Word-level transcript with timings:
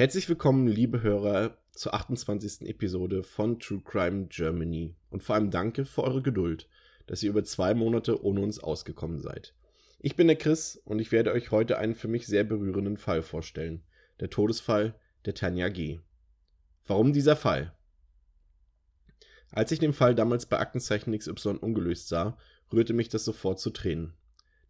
Herzlich 0.00 0.30
willkommen, 0.30 0.66
liebe 0.66 1.02
Hörer, 1.02 1.58
zur 1.72 1.92
28. 1.92 2.66
Episode 2.66 3.22
von 3.22 3.60
True 3.60 3.82
Crime 3.84 4.28
Germany. 4.30 4.94
Und 5.10 5.22
vor 5.22 5.34
allem 5.34 5.50
danke 5.50 5.84
für 5.84 6.04
eure 6.04 6.22
Geduld, 6.22 6.70
dass 7.06 7.22
ihr 7.22 7.28
über 7.28 7.44
zwei 7.44 7.74
Monate 7.74 8.24
ohne 8.24 8.40
uns 8.40 8.58
ausgekommen 8.58 9.20
seid. 9.20 9.52
Ich 9.98 10.16
bin 10.16 10.26
der 10.26 10.36
Chris 10.38 10.80
und 10.86 11.00
ich 11.00 11.12
werde 11.12 11.32
euch 11.32 11.50
heute 11.50 11.76
einen 11.76 11.94
für 11.94 12.08
mich 12.08 12.26
sehr 12.26 12.44
berührenden 12.44 12.96
Fall 12.96 13.20
vorstellen. 13.20 13.82
Der 14.20 14.30
Todesfall 14.30 14.94
der 15.26 15.34
Tanja 15.34 15.68
G. 15.68 16.00
Warum 16.86 17.12
dieser 17.12 17.36
Fall? 17.36 17.74
Als 19.50 19.70
ich 19.70 19.80
den 19.80 19.92
Fall 19.92 20.14
damals 20.14 20.46
bei 20.46 20.58
Aktenzeichen 20.58 21.12
XY 21.12 21.58
ungelöst 21.60 22.08
sah, 22.08 22.38
rührte 22.72 22.94
mich 22.94 23.10
das 23.10 23.26
sofort 23.26 23.60
zu 23.60 23.68
Tränen. 23.68 24.14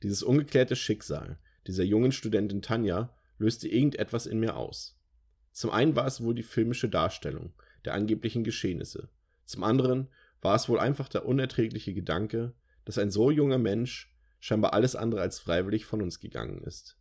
Dieses 0.03 0.25
ungeklärte 0.25 0.75
Schicksal 0.75 1.39
dieser 1.69 1.85
jungen 1.85 2.11
Studentin 2.11 2.63
Tanja 2.63 3.15
löste 3.39 3.69
irgendetwas 3.69 4.27
in 4.27 4.41
mir 4.41 4.57
aus. 4.57 5.00
Zum 5.53 5.71
einen 5.71 5.97
war 5.97 6.07
es 6.07 6.23
wohl 6.23 6.35
die 6.35 6.43
filmische 6.43 6.89
Darstellung 6.89 7.53
der 7.85 7.95
angeblichen 7.95 8.45
Geschehnisse, 8.45 9.09
zum 9.51 9.65
anderen 9.65 10.07
war 10.43 10.55
es 10.55 10.69
wohl 10.69 10.79
einfach 10.79 11.09
der 11.09 11.27
unerträgliche 11.27 11.93
Gedanke, 11.93 12.53
dass 12.85 12.99
ein 12.99 13.11
so 13.11 13.33
junger 13.33 13.59
Mensch 13.59 14.15
scheinbar 14.39 14.75
alles 14.75 14.95
andere 14.95 15.23
als 15.23 15.41
freiwillig 15.41 15.87
von 15.87 16.01
uns 16.01 16.21
gegangen 16.21 16.63
ist. 16.63 16.97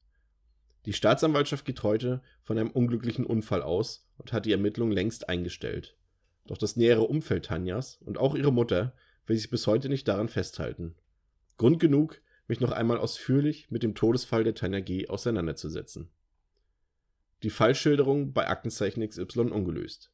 Die 0.88 0.94
Staatsanwaltschaft 0.94 1.64
geht 1.64 1.84
heute 1.84 2.24
von 2.42 2.58
einem 2.58 2.72
unglücklichen 2.72 3.24
Unfall 3.24 3.62
aus 3.62 4.10
und 4.18 4.34
hat 4.34 4.48
die 4.48 4.52
Ermittlungen 4.52 4.94
längst 4.94 5.30
eingestellt. 5.30 5.96
Doch 6.48 6.58
das 6.58 6.76
nähere 6.76 7.04
Umfeld 7.04 7.46
Tanjas 7.46 8.00
und 8.04 8.18
auch 8.18 8.34
ihre 8.34 8.52
Mutter 8.52 8.96
will 9.28 9.38
sich 9.38 9.52
bis 9.52 9.68
heute 9.68 9.90
nicht 9.90 10.08
daran 10.08 10.28
festhalten. 10.28 10.96
Grund 11.58 11.80
genug, 11.80 12.20
mich 12.48 12.62
noch 12.62 12.72
einmal 12.72 12.98
ausführlich 12.98 13.70
mit 13.70 13.84
dem 13.84 13.94
Todesfall 13.94 14.44
der 14.44 14.56
Tanja 14.56 14.80
G. 14.80 15.08
auseinanderzusetzen 15.08 16.10
die 17.44 17.50
Fallschilderung 17.50 18.34
bei 18.34 18.48
Aktenzeichen 18.48 19.08
XY 19.08 19.52
ungelöst. 19.52 20.12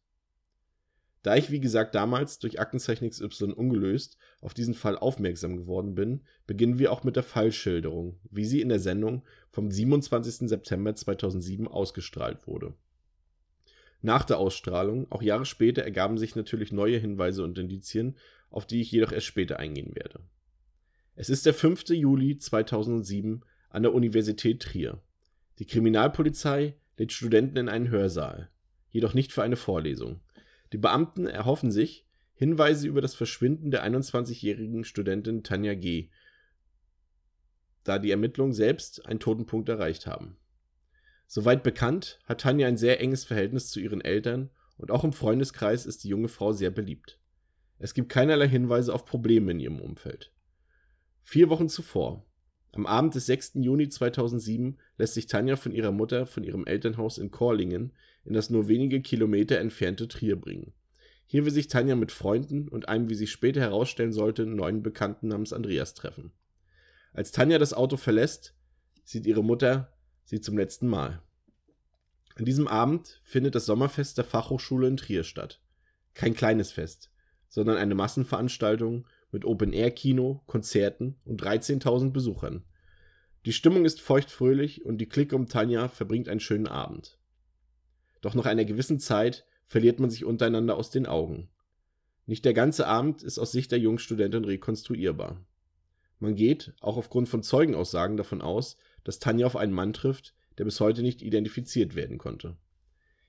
Da 1.24 1.36
ich 1.36 1.50
wie 1.50 1.60
gesagt 1.60 1.96
damals 1.96 2.38
durch 2.38 2.60
Aktenzeichen 2.60 3.10
XY 3.10 3.54
ungelöst 3.54 4.18
auf 4.42 4.54
diesen 4.54 4.76
Fall 4.76 4.96
aufmerksam 4.96 5.58
geworden 5.58 5.96
bin, 5.96 6.22
beginnen 6.46 6.78
wir 6.78 6.92
auch 6.92 7.04
mit 7.04 7.16
der 7.16 7.24
Fallschilderung, 7.24 8.20
wie 8.30 8.46
sie 8.46 8.62
in 8.62 8.70
der 8.70 8.80
Sendung 8.80 9.24
vom 9.50 9.72
27. 9.72 10.48
September 10.48 10.94
2007 10.94 11.68
ausgestrahlt 11.68 12.46
wurde. 12.46 12.76
Nach 14.04 14.24
der 14.24 14.38
Ausstrahlung, 14.38 15.12
auch 15.12 15.24
Jahre 15.24 15.46
später, 15.46 15.82
ergaben 15.82 16.20
sich 16.20 16.36
natürlich 16.36 16.72
neue 16.72 17.00
Hinweise 17.00 17.44
und 17.44 17.58
Indizien, 17.58 18.18
auf 18.52 18.68
die 18.68 18.82
ich 18.82 18.92
jedoch 18.92 19.12
erst 19.12 19.26
später 19.26 19.58
eingehen 19.58 19.96
werde. 19.96 20.20
Es 21.16 21.32
ist 21.32 21.48
der 21.48 21.56
5. 21.56 21.90
Juli 21.90 22.38
2007 22.38 23.44
an 23.70 23.82
der 23.82 23.96
Universität 23.96 24.62
Trier. 24.62 25.02
Die 25.58 25.66
Kriminalpolizei 25.66 26.76
lädt 26.98 27.12
Studenten 27.12 27.58
in 27.58 27.70
einen 27.70 27.90
Hörsaal, 27.90 28.50
jedoch 28.90 29.14
nicht 29.14 29.34
für 29.34 29.44
eine 29.44 29.56
Vorlesung. 29.56 30.22
Die 30.74 30.78
Beamten 30.78 31.28
erhoffen 31.28 31.72
sich 31.72 32.06
Hinweise 32.34 32.88
über 32.88 33.02
das 33.02 33.16
Verschwinden 33.16 33.72
der 33.72 33.86
21-jährigen 33.86 34.84
Studentin 34.84 35.44
Tanja 35.44 35.74
G., 35.74 36.10
da 37.84 38.00
die 38.00 38.12
Ermittlungen 38.12 38.54
selbst 38.54 39.06
einen 39.06 39.20
Totenpunkt 39.20 39.70
erreicht 39.70 40.08
haben. 40.08 40.38
Soweit 41.28 41.64
bekannt, 41.64 42.20
hat 42.26 42.42
Tanja 42.42 42.68
ein 42.68 42.78
sehr 42.78 43.00
enges 43.00 43.24
Verhältnis 43.24 43.70
zu 43.70 43.80
ihren 43.80 44.02
Eltern 44.02 44.50
und 44.78 44.92
auch 44.92 45.04
im 45.04 45.14
Freundeskreis 45.14 45.86
ist 45.86 46.04
die 46.04 46.10
junge 46.10 46.28
Frau 46.28 46.52
sehr 46.52 46.72
beliebt. 46.72 47.20
Es 47.78 47.94
gibt 47.94 48.10
keinerlei 48.10 48.48
Hinweise 48.48 48.94
auf 48.94 49.06
Probleme 49.06 49.52
in 49.52 49.60
ihrem 49.60 49.80
Umfeld. 49.80 50.32
Vier 51.24 51.50
Wochen 51.50 51.70
zuvor, 51.70 52.26
am 52.76 52.86
Abend 52.86 53.16
des 53.16 53.26
6. 53.26 53.54
Juni 53.56 53.90
2007 53.90 54.78
lässt 54.98 55.14
sich 55.14 55.28
Tanja 55.28 55.56
von 55.56 55.72
ihrer 55.72 55.92
Mutter 55.92 56.26
von 56.26 56.44
ihrem 56.44 56.66
Elternhaus 56.66 57.18
in 57.18 57.32
Korlingen 57.32 57.94
in 58.26 58.34
das 58.34 58.50
nur 58.50 58.68
wenige 58.68 59.02
Kilometer 59.02 59.60
entfernte 59.60 60.08
Trier 60.08 60.36
bringen. 60.36 60.74
Hier 61.26 61.46
will 61.46 61.52
sich 61.52 61.68
Tanja 61.68 61.96
mit 61.96 62.12
Freunden 62.12 62.68
und 62.68 62.90
einem, 62.90 63.10
wie 63.10 63.16
sich 63.16 63.32
später 63.32 63.62
herausstellen 63.62 64.12
sollte, 64.12 64.46
neuen 64.46 64.84
Bekannten 64.84 65.30
namens 65.30 65.54
Andreas 65.54 65.94
treffen. 65.94 66.32
Als 67.14 67.32
Tanja 67.32 67.58
das 67.58 67.74
Auto 67.74 67.98
verlässt, 67.98 68.56
sieht 69.04 69.26
ihre 69.26 69.44
Mutter 69.44 69.94
sie 70.26 70.42
zum 70.42 70.58
letzten 70.58 70.88
Mal. 70.88 71.22
An 72.36 72.46
diesem 72.46 72.68
Abend 72.68 73.22
findet 73.24 73.56
das 73.56 73.66
Sommerfest 73.66 74.18
der 74.18 74.26
Fachhochschule 74.26 74.88
in 74.88 74.98
Trier 74.98 75.24
statt. 75.24 75.62
Kein 76.14 76.34
kleines 76.34 76.72
Fest, 76.72 77.10
sondern 77.48 77.78
eine 77.78 77.96
Massenveranstaltung 77.96 79.08
mit 79.36 79.44
Open-Air-Kino, 79.44 80.42
Konzerten 80.48 81.18
und 81.26 81.44
13.000 81.44 82.12
Besuchern. 82.12 82.64
Die 83.46 83.52
Stimmung 83.52 83.84
ist 83.84 84.00
feuchtfröhlich 84.00 84.86
und 84.86 84.98
die 84.98 85.08
Clique 85.10 85.36
um 85.36 85.50
Tanja 85.50 85.90
verbringt 85.90 86.30
einen 86.30 86.40
schönen 86.40 86.68
Abend. 86.68 87.20
Doch 88.22 88.34
nach 88.34 88.46
einer 88.46 88.64
gewissen 88.64 88.98
Zeit 88.98 89.46
verliert 89.66 90.00
man 90.00 90.10
sich 90.10 90.24
untereinander 90.24 90.78
aus 90.78 90.90
den 90.90 91.06
Augen. 91.06 91.50
Nicht 92.26 92.46
der 92.46 92.54
ganze 92.54 92.88
Abend 92.88 93.24
ist 93.24 93.38
aus 93.38 93.52
Sicht 93.52 93.74
der 93.74 93.80
Jungstudentin 93.80 94.46
rekonstruierbar. 94.46 95.46
Man 96.20 96.36
geht, 96.36 96.74
auch 96.80 96.96
aufgrund 96.96 97.28
von 97.28 97.44
Zeugenaussagen, 97.44 98.16
davon 98.16 98.42
aus, 98.42 98.78
dass 99.04 99.20
Tanja 99.20 99.46
auf 99.46 99.58
einen 99.58 99.74
Mann 99.74 99.92
trifft, 99.92 100.34
der 100.58 100.64
bis 100.64 100.80
heute 100.80 101.02
nicht 101.02 101.22
identifiziert 101.22 101.94
werden 101.94 102.18
konnte. 102.18 102.56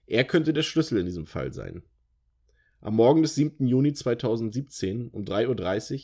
Er 0.06 0.22
könnte 0.22 0.52
der 0.52 0.62
Schlüssel 0.62 1.00
in 1.00 1.06
diesem 1.06 1.26
Fall 1.26 1.52
sein. 1.52 1.82
Am 2.81 2.94
Morgen 2.94 3.22
des 3.22 3.34
7. 3.34 3.66
Juni 3.66 3.94
2017 3.94 5.09
um 5.09 5.25
3.30 5.25 5.94
Uhr, 5.94 6.00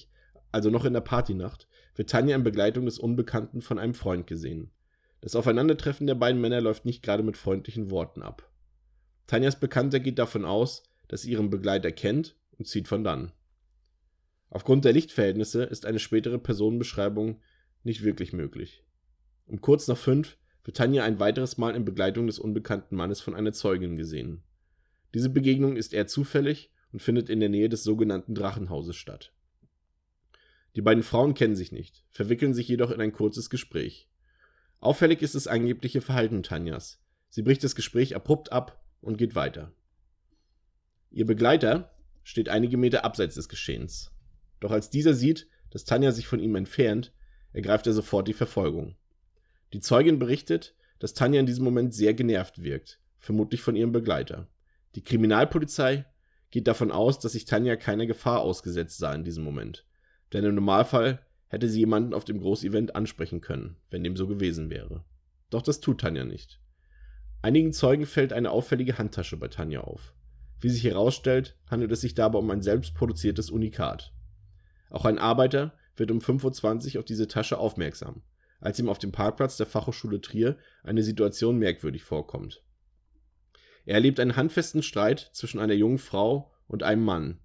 also 0.51 0.71
noch 0.71 0.85
in 0.85 0.93
der 0.93 1.01
Partynacht, 1.01 1.69
wird 1.95 2.11
Tanja 2.11 2.35
in 2.35 2.45
Begleitung 2.45 2.87
des 2.87 2.99
Unbekannten 2.99 3.61
von 3.61 3.79
einem 3.79 3.95
Freund 3.95 4.27
gesehen. 4.27 4.71
Das 5.21 5.37
Aufeinandertreffen 5.37 6.07
der 6.07 6.15
beiden 6.17 6.41
Männer 6.41 6.61
läuft 6.61 6.85
nicht 6.85 7.03
gerade 7.03 7.23
mit 7.23 7.37
freundlichen 7.37 7.91
Worten 7.91 8.23
ab. 8.23 8.51
Tanjas 9.27 9.61
Bekannter 9.61 10.01
geht 10.01 10.19
davon 10.19 10.45
aus, 10.45 10.83
dass 11.09 11.23
sie 11.23 11.31
ihren 11.31 11.51
Begleiter 11.51 11.93
kennt 11.93 12.37
und 12.59 12.67
zieht 12.67 12.89
von 12.89 13.05
dann. 13.05 13.33
Aufgrund 14.51 14.85
der 14.85 14.93
Lichtverhältnisse 14.93 15.63
ist 15.63 15.87
eine 15.87 15.99
spätere 15.99 16.39
Personenbeschreibung 16.39 17.41
nicht 17.85 18.03
wirklich 18.03 18.33
möglich. 18.33 18.85
Um 19.47 19.61
kurz 19.61 19.89
nach 19.89 19.97
fünf 19.97 20.37
wird 20.65 20.77
Tanja 20.77 21.05
ein 21.05 21.21
weiteres 21.21 21.57
Mal 21.57 21.75
in 21.75 21.85
Begleitung 21.85 22.27
des 22.27 22.39
unbekannten 22.39 22.97
Mannes 22.97 23.21
von 23.21 23.35
einer 23.35 23.53
Zeugin 23.53 23.97
gesehen. 23.97 24.43
Diese 25.15 25.31
Begegnung 25.31 25.77
ist 25.77 25.93
eher 25.93 26.07
zufällig 26.07 26.71
und 26.93 27.03
findet 27.03 27.29
in 27.29 27.41
der 27.41 27.49
Nähe 27.49 27.69
des 27.69 27.85
sogenannten 27.85 28.35
Drachenhauses 28.35 28.97
statt. 28.97 29.33
Die 30.75 30.83
beiden 30.83 31.03
Frauen 31.03 31.35
kennen 31.35 31.57
sich 31.57 31.73
nicht, 31.73 32.05
verwickeln 32.11 32.55
sich 32.55 32.69
jedoch 32.69 32.91
in 32.91 33.01
ein 33.01 33.13
kurzes 33.13 33.51
Gespräch. 33.51 34.09
Auffällig 34.81 35.23
ist 35.23 35.35
das 35.35 35.47
angebliche 35.47 36.01
Verhalten 36.01 36.43
Tanjas. 36.43 37.01
Sie 37.29 37.43
bricht 37.43 37.63
das 37.63 37.75
Gespräch 37.75 38.17
abrupt 38.17 38.53
ab 38.53 38.83
und 39.01 39.19
geht 39.19 39.35
weiter. 39.35 39.73
Ihr 41.11 41.27
Begleiter 41.27 41.95
steht 42.25 42.49
einige 42.49 42.77
Meter 42.77 43.05
abseits 43.05 43.35
des 43.35 43.49
Geschehens. 43.49 44.11
Doch 44.61 44.71
als 44.71 44.91
dieser 44.91 45.15
sieht, 45.15 45.47
dass 45.71 45.85
Tanja 45.85 46.13
sich 46.13 46.27
von 46.27 46.41
ihm 46.41 46.55
entfernt, 46.55 47.13
ergreift 47.53 47.87
er 47.87 47.93
sofort 47.93 48.29
die 48.29 48.33
Verfolgung. 48.33 48.97
Die 49.73 49.81
Zeugin 49.81 50.19
berichtet, 50.19 50.75
dass 50.99 51.15
Tanja 51.15 51.41
in 51.41 51.47
diesem 51.47 51.65
Moment 51.65 51.95
sehr 51.95 52.15
genervt 52.15 52.63
wirkt, 52.63 53.01
vermutlich 53.19 53.61
von 53.61 53.77
ihrem 53.77 53.93
Begleiter. 53.93 54.49
Die 54.95 55.03
Kriminalpolizei 55.03 56.05
geht 56.51 56.69
davon 56.69 56.91
aus, 56.91 57.19
dass 57.19 57.33
sich 57.33 57.45
Tanja 57.45 57.77
keiner 57.77 58.07
Gefahr 58.07 58.41
ausgesetzt 58.41 58.99
sah 58.99 59.15
in 59.15 59.25
diesem 59.25 59.43
Moment. 59.43 59.87
Denn 60.33 60.45
im 60.45 60.55
Normalfall 60.55 61.21
hätte 61.49 61.69
sie 61.69 61.81
jemanden 61.81 62.15
auf 62.15 62.25
dem 62.25 62.41
Großevent 62.41 62.95
ansprechen 62.95 63.41
können, 63.41 63.77
wenn 63.91 64.05
dem 64.05 64.17
so 64.17 64.27
gewesen 64.27 64.71
wäre. 64.71 65.05
Doch 65.51 65.63
das 65.63 65.81
tut 65.81 66.01
Tanja 66.01 66.25
nicht. 66.25 66.61
Einigen 67.43 67.73
Zeugen 67.73 68.07
fällt 68.07 68.33
eine 68.33 68.51
auffällige 68.51 68.99
Handtasche 68.99 69.37
bei 69.37 69.49
Tanja 69.49 69.81
auf. 69.81 70.15
Wie 70.61 70.69
sich 70.69 70.85
herausstellt, 70.85 71.57
handelt 71.69 71.91
es 71.91 72.01
sich 72.01 72.15
dabei 72.15 72.39
um 72.39 72.51
ein 72.51 72.63
selbstproduziertes 72.63 73.51
Unikat. 73.51 74.13
Auch 74.91 75.05
ein 75.05 75.19
Arbeiter 75.19 75.75
wird 75.97 76.11
um 76.11 76.19
5.20 76.19 76.95
Uhr 76.95 77.01
auf 77.01 77.05
diese 77.05 77.27
Tasche 77.27 77.59
aufmerksam, 77.59 78.23
als 78.61 78.79
ihm 78.79 78.89
auf 78.89 78.99
dem 78.99 79.11
Parkplatz 79.11 79.57
der 79.57 79.67
Fachhochschule 79.67 80.21
Trier 80.21 80.57
eine 80.85 81.03
Situation 81.03 81.59
merkwürdig 81.59 82.05
vorkommt. 82.05 82.63
Er 83.85 83.95
erlebt 83.95 84.21
einen 84.21 84.37
handfesten 84.37 84.83
Streit 84.83 85.31
zwischen 85.33 85.59
einer 85.59 85.75
jungen 85.75 85.99
Frau 85.99 86.53
und 86.67 86.83
einem 86.83 87.05
Mann. 87.05 87.39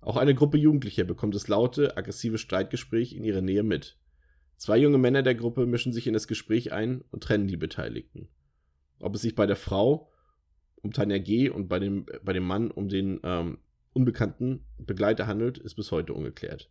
Auch 0.00 0.16
eine 0.16 0.34
Gruppe 0.34 0.58
Jugendlicher 0.58 1.04
bekommt 1.04 1.34
das 1.34 1.48
laute, 1.48 1.96
aggressive 1.96 2.38
Streitgespräch 2.38 3.14
in 3.14 3.24
ihrer 3.24 3.40
Nähe 3.40 3.62
mit. 3.62 3.96
Zwei 4.56 4.78
junge 4.78 4.98
Männer 4.98 5.22
der 5.22 5.34
Gruppe 5.34 5.66
mischen 5.66 5.92
sich 5.92 6.06
in 6.06 6.14
das 6.14 6.28
Gespräch 6.28 6.72
ein 6.72 7.02
und 7.10 7.22
trennen 7.22 7.48
die 7.48 7.56
Beteiligten. 7.56 8.28
Ob 9.00 9.14
es 9.14 9.22
sich 9.22 9.34
bei 9.34 9.46
der 9.46 9.56
Frau 9.56 10.10
um 10.82 10.92
Tanja 10.92 11.18
G. 11.18 11.48
und 11.48 11.68
bei 11.68 11.78
dem, 11.78 12.06
bei 12.22 12.32
dem 12.32 12.46
Mann 12.46 12.70
um 12.70 12.88
den 12.88 13.20
ähm, 13.24 13.58
unbekannten 13.94 14.64
Begleiter 14.78 15.26
handelt, 15.26 15.58
ist 15.58 15.74
bis 15.74 15.90
heute 15.90 16.12
ungeklärt. 16.12 16.70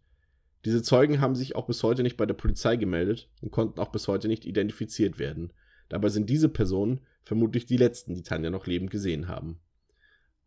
Diese 0.65 0.81
Zeugen 0.81 1.19
haben 1.19 1.35
sich 1.35 1.55
auch 1.55 1.65
bis 1.65 1.83
heute 1.83 2.03
nicht 2.03 2.15
bei 2.15 2.25
der 2.25 2.35
Polizei 2.35 2.77
gemeldet 2.77 3.29
und 3.41 3.51
konnten 3.51 3.79
auch 3.79 3.91
bis 3.91 4.07
heute 4.07 4.27
nicht 4.27 4.45
identifiziert 4.45 5.19
werden. 5.19 5.51
Dabei 5.93 6.09
sind 6.09 6.27
diese 6.27 6.49
Personen 6.49 7.01
vermutlich 7.21 7.67
die 7.67 7.77
letzten, 7.77 8.15
die 8.15 8.23
Tanja 8.23 8.49
noch 8.49 8.65
lebend 8.65 8.89
gesehen 8.89 9.27
haben. 9.27 9.59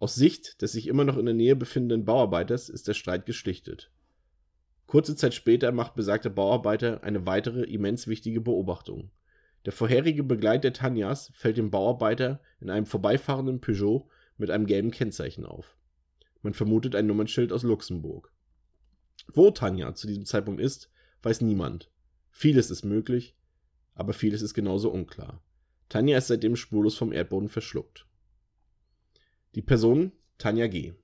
Aus 0.00 0.16
Sicht 0.16 0.60
des 0.60 0.72
sich 0.72 0.88
immer 0.88 1.04
noch 1.04 1.16
in 1.16 1.24
der 1.24 1.36
Nähe 1.36 1.54
befindenden 1.54 2.04
Bauarbeiters 2.04 2.68
ist 2.68 2.88
der 2.88 2.94
Streit 2.94 3.26
geschlichtet. 3.26 3.92
Kurze 4.88 5.14
Zeit 5.14 5.34
später 5.34 5.70
macht 5.70 5.94
besagter 5.94 6.30
Bauarbeiter 6.30 7.04
eine 7.04 7.26
weitere 7.26 7.62
immens 7.62 8.08
wichtige 8.08 8.40
Beobachtung. 8.40 9.12
Der 9.66 9.72
vorherige 9.72 10.24
Begleiter 10.24 10.72
Tanjas 10.72 11.30
fällt 11.32 11.58
dem 11.58 11.70
Bauarbeiter 11.70 12.40
in 12.58 12.68
einem 12.68 12.86
vorbeifahrenden 12.86 13.60
Peugeot 13.60 14.08
mit 14.38 14.50
einem 14.50 14.66
gelben 14.66 14.90
Kennzeichen 14.90 15.46
auf. 15.46 15.76
Man 16.42 16.54
vermutet 16.54 16.96
ein 16.96 17.06
Nummernschild 17.06 17.52
aus 17.52 17.62
Luxemburg. 17.62 18.32
Wo 19.32 19.52
Tanja 19.52 19.94
zu 19.94 20.08
diesem 20.08 20.26
Zeitpunkt 20.26 20.60
ist, 20.60 20.90
weiß 21.22 21.40
niemand. 21.42 21.88
Vieles 22.32 22.72
ist 22.72 22.84
möglich, 22.84 23.36
aber 23.96 24.12
vieles 24.12 24.42
ist 24.42 24.54
genauso 24.54 24.90
unklar. 24.90 25.42
Tanja 25.88 26.18
ist 26.18 26.28
seitdem 26.28 26.54
spurlos 26.54 26.96
vom 26.96 27.12
Erdboden 27.12 27.48
verschluckt. 27.48 28.06
Die 29.56 29.62
Person 29.62 30.12
Tanja 30.38 30.68
G. 30.68 30.94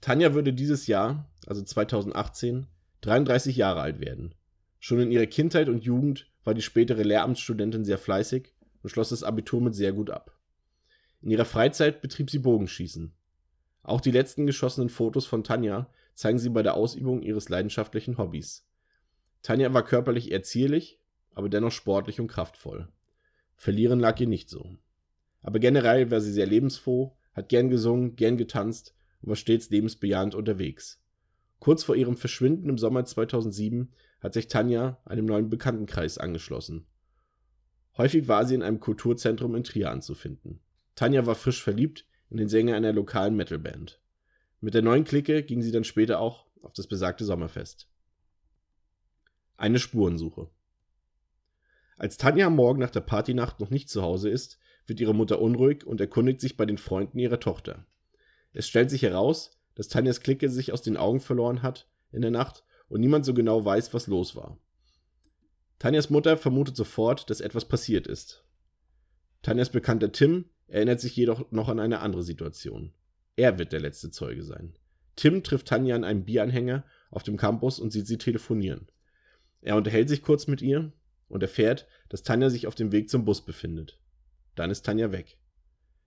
Tanja 0.00 0.34
würde 0.34 0.52
dieses 0.52 0.86
Jahr, 0.86 1.30
also 1.46 1.62
2018, 1.62 2.66
33 3.00 3.56
Jahre 3.56 3.80
alt 3.80 4.00
werden. 4.00 4.34
Schon 4.78 5.00
in 5.00 5.10
ihrer 5.10 5.26
Kindheit 5.26 5.68
und 5.68 5.84
Jugend 5.84 6.30
war 6.44 6.54
die 6.54 6.62
spätere 6.62 7.02
Lehramtsstudentin 7.02 7.84
sehr 7.84 7.98
fleißig 7.98 8.54
und 8.82 8.90
schloss 8.90 9.10
das 9.10 9.22
Abitur 9.22 9.60
mit 9.60 9.74
sehr 9.74 9.92
gut 9.92 10.10
ab. 10.10 10.36
In 11.22 11.30
ihrer 11.30 11.44
Freizeit 11.44 12.00
betrieb 12.00 12.30
sie 12.30 12.38
Bogenschießen. 12.38 13.12
Auch 13.82 14.00
die 14.00 14.10
letzten 14.10 14.46
geschossenen 14.46 14.88
Fotos 14.88 15.26
von 15.26 15.44
Tanja 15.44 15.90
zeigen 16.14 16.38
sie 16.38 16.50
bei 16.50 16.62
der 16.62 16.74
Ausübung 16.74 17.22
ihres 17.22 17.48
leidenschaftlichen 17.48 18.18
Hobbys. 18.18 18.66
Tanja 19.42 19.72
war 19.72 19.84
körperlich 19.84 20.30
eher 20.30 20.42
zierlich, 20.42 20.99
aber 21.40 21.48
dennoch 21.48 21.72
sportlich 21.72 22.20
und 22.20 22.28
kraftvoll. 22.28 22.88
Verlieren 23.56 23.98
lag 23.98 24.20
ihr 24.20 24.26
nicht 24.26 24.50
so. 24.50 24.76
Aber 25.40 25.58
generell 25.58 26.10
war 26.10 26.20
sie 26.20 26.32
sehr 26.32 26.44
lebensfroh, 26.44 27.16
hat 27.32 27.48
gern 27.48 27.70
gesungen, 27.70 28.14
gern 28.14 28.36
getanzt 28.36 28.94
und 29.22 29.30
war 29.30 29.36
stets 29.36 29.70
lebensbejahend 29.70 30.34
unterwegs. 30.34 31.02
Kurz 31.58 31.82
vor 31.82 31.96
ihrem 31.96 32.18
Verschwinden 32.18 32.68
im 32.68 32.76
Sommer 32.76 33.06
2007 33.06 33.90
hat 34.20 34.34
sich 34.34 34.48
Tanja 34.48 35.00
einem 35.06 35.24
neuen 35.24 35.48
Bekanntenkreis 35.48 36.18
angeschlossen. 36.18 36.86
Häufig 37.96 38.28
war 38.28 38.44
sie 38.44 38.54
in 38.54 38.62
einem 38.62 38.80
Kulturzentrum 38.80 39.54
in 39.54 39.64
Trier 39.64 39.90
anzufinden. 39.90 40.60
Tanja 40.94 41.24
war 41.24 41.34
frisch 41.34 41.62
verliebt 41.62 42.06
in 42.28 42.36
den 42.36 42.48
Sänger 42.48 42.76
einer 42.76 42.92
lokalen 42.92 43.34
Metalband. 43.34 43.98
Mit 44.60 44.74
der 44.74 44.82
neuen 44.82 45.04
Clique 45.04 45.42
ging 45.42 45.62
sie 45.62 45.72
dann 45.72 45.84
später 45.84 46.20
auch 46.20 46.44
auf 46.60 46.74
das 46.74 46.86
besagte 46.86 47.24
Sommerfest. 47.24 47.88
Eine 49.56 49.78
Spurensuche. 49.78 50.50
Als 52.00 52.16
Tanja 52.16 52.46
am 52.46 52.56
Morgen 52.56 52.80
nach 52.80 52.88
der 52.88 53.02
Partynacht 53.02 53.60
noch 53.60 53.68
nicht 53.68 53.90
zu 53.90 54.00
Hause 54.00 54.30
ist, 54.30 54.58
wird 54.86 55.00
ihre 55.00 55.14
Mutter 55.14 55.38
unruhig 55.38 55.86
und 55.86 56.00
erkundigt 56.00 56.40
sich 56.40 56.56
bei 56.56 56.64
den 56.64 56.78
Freunden 56.78 57.18
ihrer 57.18 57.40
Tochter. 57.40 57.84
Es 58.54 58.66
stellt 58.66 58.88
sich 58.88 59.02
heraus, 59.02 59.50
dass 59.74 59.88
Tanjas 59.88 60.22
Clique 60.22 60.48
sich 60.48 60.72
aus 60.72 60.80
den 60.80 60.96
Augen 60.96 61.20
verloren 61.20 61.60
hat 61.60 61.90
in 62.10 62.22
der 62.22 62.30
Nacht 62.30 62.64
und 62.88 63.00
niemand 63.00 63.26
so 63.26 63.34
genau 63.34 63.66
weiß, 63.66 63.92
was 63.92 64.06
los 64.06 64.34
war. 64.34 64.58
Tanjas 65.78 66.08
Mutter 66.08 66.38
vermutet 66.38 66.74
sofort, 66.74 67.28
dass 67.28 67.42
etwas 67.42 67.66
passiert 67.66 68.06
ist. 68.06 68.46
Tanjas 69.42 69.68
Bekannter 69.68 70.10
Tim 70.10 70.46
erinnert 70.68 71.02
sich 71.02 71.14
jedoch 71.14 71.52
noch 71.52 71.68
an 71.68 71.80
eine 71.80 72.00
andere 72.00 72.22
Situation. 72.22 72.94
Er 73.36 73.58
wird 73.58 73.72
der 73.72 73.80
letzte 73.80 74.10
Zeuge 74.10 74.42
sein. 74.42 74.72
Tim 75.16 75.42
trifft 75.42 75.68
Tanja 75.68 75.96
an 75.96 76.04
einem 76.04 76.24
Bieranhänger 76.24 76.82
auf 77.10 77.24
dem 77.24 77.36
Campus 77.36 77.78
und 77.78 77.90
sieht 77.90 78.06
sie 78.06 78.16
telefonieren. 78.16 78.90
Er 79.60 79.76
unterhält 79.76 80.08
sich 80.08 80.22
kurz 80.22 80.46
mit 80.46 80.62
ihr 80.62 80.94
und 81.30 81.42
erfährt, 81.42 81.86
dass 82.08 82.22
Tanja 82.22 82.50
sich 82.50 82.66
auf 82.66 82.74
dem 82.74 82.92
Weg 82.92 83.08
zum 83.08 83.24
Bus 83.24 83.44
befindet. 83.44 83.98
Dann 84.56 84.70
ist 84.70 84.84
Tanja 84.84 85.12
weg. 85.12 85.38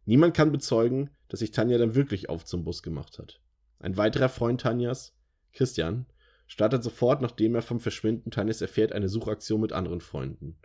Niemand 0.06 0.36
kann 0.36 0.52
bezeugen, 0.52 1.10
dass 1.30 1.40
sich 1.40 1.52
Tanja 1.52 1.78
dann 1.78 1.96
wirklich 1.96 2.30
auf 2.30 2.46
zum 2.46 2.64
Bus 2.64 2.84
gemacht 2.84 3.18
hat. 3.18 3.40
Ein 3.80 3.98
weiterer 3.98 4.30
Freund 4.30 4.62
Tanjas, 4.62 5.16
Christian, 5.54 6.06
startet 6.46 6.84
sofort, 6.84 7.22
nachdem 7.22 7.56
er 7.56 7.62
vom 7.62 7.80
Verschwinden 7.80 8.31
Tanjas 8.31 8.62
erfährt, 8.62 8.92
eine 8.92 9.10
Suchaktion 9.10 9.62
mit 9.62 9.72
anderen 9.72 10.02
Freunden. 10.02 10.58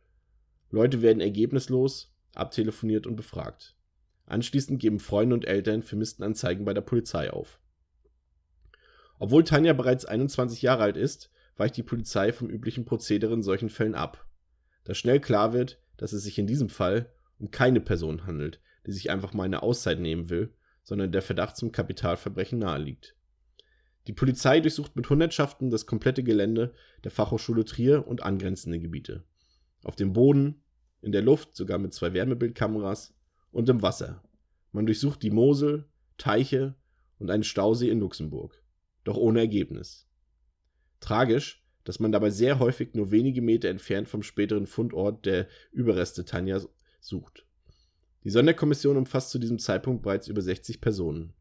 Leute 0.71 1.03
werden 1.03 1.21
ergebnislos, 1.21 2.15
abtelefoniert 2.35 3.07
und 3.07 3.17
befragt. 3.17 3.77
Anschließend 4.27 4.81
geben 4.81 5.01
Freunde 5.01 5.35
und 5.35 5.47
Eltern 5.47 5.83
Vermisstenanzeigen 5.83 6.65
bei 6.65 6.75
der 6.75 6.83
Polizei 6.83 7.33
auf. 7.33 7.61
Obwohl 9.19 9.45
Tanja 9.45 9.73
bereits 9.73 10.05
21 10.05 10.63
Jahre 10.63 10.83
alt 10.83 10.97
ist, 10.97 11.31
weicht 11.57 11.77
die 11.77 11.83
Polizei 11.83 12.33
vom 12.33 12.51
üblichen 12.51 12.85
Prozedere 12.85 13.35
in 13.35 13.43
solchen 13.43 13.71
Fällen 13.71 13.95
ab. 13.95 14.28
Da 14.89 14.95
schnell 14.95 15.21
klar 15.21 15.53
wird, 15.53 15.79
dass 15.99 16.15
es 16.15 16.23
sich 16.23 16.39
in 16.39 16.47
diesem 16.47 16.71
Fall 16.71 17.13
um 17.39 17.51
keine 17.51 17.79
Person 17.79 18.25
handelt, 18.25 18.59
die 18.87 18.93
sich 18.93 19.11
einfach 19.11 19.35
mal 19.35 19.45
eine 19.45 19.63
Auszeit 19.63 20.01
nehmen 20.01 20.31
will, 20.31 20.55
sondern 20.83 21.13
der 21.13 21.21
Verdacht 21.21 21.59
zum 21.59 21.73
Kapitalverbrechen 21.73 22.59
naheliegt. 22.59 23.15
Die 24.07 24.15
Polizei 24.15 24.61
durchsucht 24.61 24.97
mit 24.97 25.11
Hundertschaften 25.11 25.69
das 25.69 25.85
komplette 25.85 26.23
Gelände 26.23 26.73
der 27.05 27.11
Fachhochschule 27.11 27.67
Trier 27.67 28.09
und 28.09 28.23
angrenzende 28.23 28.81
Gebiete. 28.81 29.25
Auf 29.85 29.95
dem 29.95 30.15
Boden, 30.15 30.63
in 31.03 31.13
der 31.13 31.21
Luft, 31.21 31.55
sogar 31.55 31.77
mit 31.77 31.93
zwei 31.93 32.15
Wärmebildkameras 32.15 33.15
und 33.53 33.69
im 33.69 33.83
Wasser. 33.83 34.23
Man 34.73 34.87
durchsucht 34.87 35.23
die 35.23 35.31
Mosel, 35.31 35.85
Teiche 36.17 36.77
und 37.19 37.31
einen 37.31 37.45
Stausee 37.45 37.91
in 37.91 38.01
Luxemburg. 38.01 38.63
Doch 39.05 39.19
ohne 39.19 39.41
Ergebnis. 39.41 40.09
Tragisch, 41.01 41.63
dass 41.89 42.01
man 42.01 42.13
dabei 42.13 42.29
sehr 42.29 42.59
häufig 42.59 42.93
nur 42.93 43.13
wenige 43.13 43.41
Meter 43.41 43.71
entfernt 43.71 44.11
vom 44.11 44.23
späteren 44.23 44.67
Fundort 44.67 45.25
der 45.25 45.49
Überreste 45.73 46.27
Tanja 46.27 46.61
sucht. 47.01 47.47
Die 48.25 48.31
Sonderkommission 48.31 48.99
umfasst 48.99 49.31
zu 49.31 49.39
diesem 49.39 49.59
Zeitpunkt 49.59 50.03
bereits 50.03 50.29
über 50.29 50.43
60 50.43 50.83
Personen. 50.83 51.33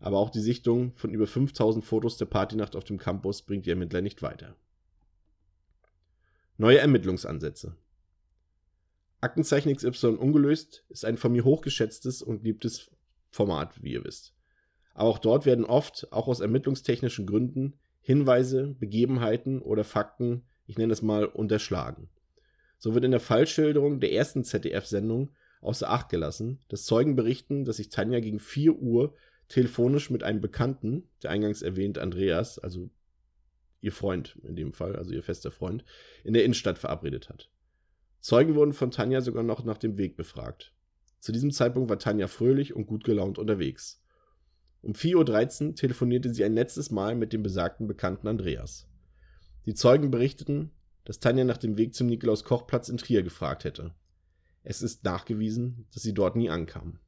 Aber 0.00 0.18
auch 0.18 0.30
die 0.30 0.40
Sichtung 0.40 0.92
von 0.96 1.14
über 1.14 1.28
5000 1.28 1.84
Fotos 1.84 2.16
der 2.16 2.26
Partynacht 2.26 2.74
auf 2.74 2.82
dem 2.82 2.98
Campus 2.98 3.42
bringt 3.42 3.64
die 3.64 3.70
Ermittler 3.70 4.00
nicht 4.00 4.22
weiter. 4.22 4.56
Neue 6.56 6.78
Ermittlungsansätze. 6.78 7.76
Aktenzeichen 9.20 9.72
XY 9.72 10.16
ungelöst 10.16 10.84
ist 10.88 11.04
ein 11.04 11.16
von 11.16 11.30
mir 11.30 11.44
hochgeschätztes 11.44 12.22
und 12.22 12.42
liebtes 12.42 12.90
Format, 13.30 13.80
wie 13.84 13.92
ihr 13.92 14.02
wisst. 14.02 14.34
Aber 14.94 15.10
auch 15.10 15.18
dort 15.20 15.46
werden 15.46 15.64
oft, 15.64 16.08
auch 16.10 16.26
aus 16.26 16.40
ermittlungstechnischen 16.40 17.24
Gründen, 17.24 17.78
Hinweise, 18.00 18.74
Begebenheiten 18.78 19.60
oder 19.60 19.84
Fakten, 19.84 20.42
ich 20.66 20.78
nenne 20.78 20.92
es 20.92 21.02
mal, 21.02 21.24
unterschlagen. 21.24 22.08
So 22.78 22.94
wird 22.94 23.04
in 23.04 23.10
der 23.10 23.20
Fallschilderung 23.20 24.00
der 24.00 24.12
ersten 24.12 24.44
ZDF-Sendung 24.44 25.30
außer 25.60 25.90
Acht 25.90 26.08
gelassen, 26.08 26.60
dass 26.68 26.84
Zeugen 26.84 27.16
berichten, 27.16 27.64
dass 27.64 27.76
sich 27.76 27.90
Tanja 27.90 28.20
gegen 28.20 28.38
4 28.38 28.76
Uhr 28.76 29.14
telefonisch 29.48 30.10
mit 30.10 30.22
einem 30.22 30.40
Bekannten, 30.40 31.08
der 31.22 31.30
eingangs 31.30 31.60
erwähnt 31.60 31.98
Andreas, 31.98 32.58
also 32.58 32.88
ihr 33.82 33.92
Freund 33.92 34.38
in 34.42 34.56
dem 34.56 34.72
Fall, 34.72 34.96
also 34.96 35.12
ihr 35.12 35.22
fester 35.22 35.50
Freund, 35.50 35.84
in 36.24 36.32
der 36.32 36.44
Innenstadt 36.44 36.78
verabredet 36.78 37.28
hat. 37.28 37.50
Zeugen 38.20 38.54
wurden 38.54 38.72
von 38.72 38.90
Tanja 38.90 39.20
sogar 39.20 39.42
noch 39.42 39.64
nach 39.64 39.78
dem 39.78 39.98
Weg 39.98 40.16
befragt. 40.16 40.72
Zu 41.20 41.32
diesem 41.32 41.50
Zeitpunkt 41.50 41.90
war 41.90 41.98
Tanja 41.98 42.28
fröhlich 42.28 42.74
und 42.74 42.86
gut 42.86 43.04
gelaunt 43.04 43.38
unterwegs. 43.38 44.02
Um 44.82 44.92
4.13 44.92 45.68
Uhr 45.68 45.74
telefonierte 45.74 46.32
sie 46.32 46.44
ein 46.44 46.54
letztes 46.54 46.90
Mal 46.90 47.14
mit 47.14 47.32
dem 47.32 47.42
besagten 47.42 47.86
Bekannten 47.86 48.28
Andreas. 48.28 48.86
Die 49.66 49.74
Zeugen 49.74 50.10
berichteten, 50.10 50.70
dass 51.04 51.20
Tanja 51.20 51.44
nach 51.44 51.58
dem 51.58 51.76
Weg 51.76 51.94
zum 51.94 52.06
Nikolaus-Koch-Platz 52.06 52.88
in 52.88 52.96
Trier 52.96 53.22
gefragt 53.22 53.64
hätte. 53.64 53.94
Es 54.62 54.82
ist 54.82 55.04
nachgewiesen, 55.04 55.86
dass 55.92 56.02
sie 56.02 56.14
dort 56.14 56.36
nie 56.36 56.50
ankam. 56.50 56.98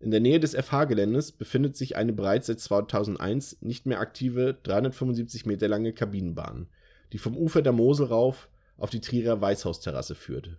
In 0.00 0.10
der 0.10 0.20
Nähe 0.20 0.40
des 0.40 0.54
FH-Geländes 0.54 1.32
befindet 1.32 1.76
sich 1.76 1.96
eine 1.96 2.12
bereits 2.12 2.48
seit 2.48 2.58
2001 2.58 3.62
nicht 3.62 3.86
mehr 3.86 4.00
aktive 4.00 4.58
375 4.62 5.46
Meter 5.46 5.68
lange 5.68 5.92
Kabinenbahn, 5.92 6.68
die 7.12 7.18
vom 7.18 7.36
Ufer 7.36 7.62
der 7.62 7.72
Mosel 7.72 8.06
rauf 8.06 8.48
auf 8.76 8.90
die 8.90 9.00
Trierer 9.00 9.40
Weißhausterrasse 9.40 10.16
führte. 10.16 10.58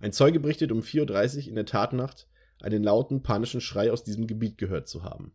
Ein 0.00 0.12
Zeuge 0.12 0.40
berichtet 0.40 0.72
um 0.72 0.80
4.30 0.80 1.36
Uhr 1.42 1.48
in 1.48 1.54
der 1.56 1.66
Tatnacht 1.66 2.27
einen 2.60 2.82
lauten, 2.82 3.22
panischen 3.22 3.60
Schrei 3.60 3.92
aus 3.92 4.04
diesem 4.04 4.26
Gebiet 4.26 4.58
gehört 4.58 4.88
zu 4.88 5.04
haben. 5.04 5.32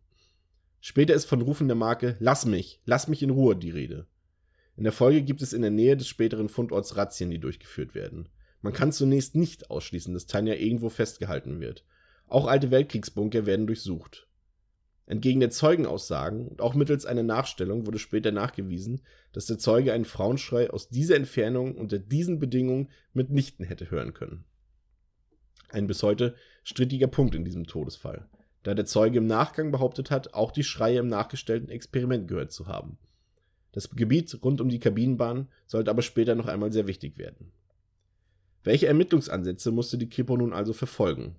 Später 0.80 1.14
ist 1.14 1.24
von 1.24 1.40
Rufen 1.40 1.68
der 1.68 1.76
Marke 1.76 2.16
Lass 2.20 2.44
mich, 2.44 2.80
lass 2.84 3.08
mich 3.08 3.22
in 3.22 3.30
Ruhe 3.30 3.56
die 3.56 3.70
Rede. 3.70 4.06
In 4.76 4.84
der 4.84 4.92
Folge 4.92 5.22
gibt 5.22 5.40
es 5.40 5.52
in 5.52 5.62
der 5.62 5.70
Nähe 5.70 5.96
des 5.96 6.08
späteren 6.08 6.48
Fundorts 6.48 6.96
Razzien, 6.96 7.30
die 7.30 7.38
durchgeführt 7.38 7.94
werden. 7.94 8.28
Man 8.60 8.72
kann 8.72 8.92
zunächst 8.92 9.34
nicht 9.34 9.70
ausschließen, 9.70 10.12
dass 10.12 10.26
Tanja 10.26 10.54
irgendwo 10.54 10.88
festgehalten 10.88 11.60
wird. 11.60 11.84
Auch 12.26 12.46
alte 12.46 12.70
Weltkriegsbunker 12.70 13.46
werden 13.46 13.66
durchsucht. 13.66 14.28
Entgegen 15.06 15.40
der 15.40 15.50
Zeugenaussagen 15.50 16.48
und 16.48 16.62
auch 16.62 16.74
mittels 16.74 17.04
einer 17.04 17.22
Nachstellung 17.22 17.86
wurde 17.86 17.98
später 17.98 18.32
nachgewiesen, 18.32 19.02
dass 19.32 19.46
der 19.46 19.58
Zeuge 19.58 19.92
einen 19.92 20.06
Frauenschrei 20.06 20.70
aus 20.70 20.88
dieser 20.88 21.16
Entfernung 21.16 21.76
unter 21.76 21.98
diesen 21.98 22.38
Bedingungen 22.38 22.88
mitnichten 23.12 23.66
hätte 23.66 23.90
hören 23.90 24.14
können. 24.14 24.44
Ein 25.68 25.86
bis 25.86 26.02
heute 26.02 26.34
strittiger 26.64 27.06
Punkt 27.06 27.34
in 27.34 27.44
diesem 27.44 27.66
Todesfall, 27.66 28.26
da 28.64 28.74
der 28.74 28.86
Zeuge 28.86 29.18
im 29.18 29.26
Nachgang 29.26 29.70
behauptet 29.70 30.10
hat, 30.10 30.34
auch 30.34 30.50
die 30.50 30.64
Schreie 30.64 30.98
im 30.98 31.08
nachgestellten 31.08 31.68
Experiment 31.68 32.26
gehört 32.26 32.50
zu 32.50 32.66
haben. 32.66 32.98
Das 33.72 33.90
Gebiet 33.90 34.38
rund 34.42 34.60
um 34.60 34.68
die 34.68 34.78
Kabinenbahn 34.78 35.48
sollte 35.66 35.90
aber 35.90 36.02
später 36.02 36.34
noch 36.34 36.46
einmal 36.46 36.72
sehr 36.72 36.86
wichtig 36.86 37.18
werden. 37.18 37.52
Welche 38.62 38.86
Ermittlungsansätze 38.86 39.70
musste 39.70 39.98
die 39.98 40.08
Kripo 40.08 40.36
nun 40.36 40.52
also 40.52 40.72
verfolgen? 40.72 41.36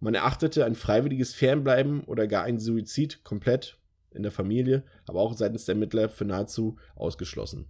Man 0.00 0.14
erachtete 0.14 0.64
ein 0.64 0.74
freiwilliges 0.74 1.32
Fernbleiben 1.32 2.02
oder 2.04 2.26
gar 2.26 2.44
ein 2.44 2.58
Suizid 2.58 3.22
komplett 3.24 3.78
in 4.10 4.22
der 4.22 4.32
Familie, 4.32 4.82
aber 5.06 5.20
auch 5.20 5.34
seitens 5.34 5.64
der 5.64 5.74
Ermittler 5.74 6.08
für 6.08 6.24
nahezu 6.24 6.76
ausgeschlossen. 6.96 7.66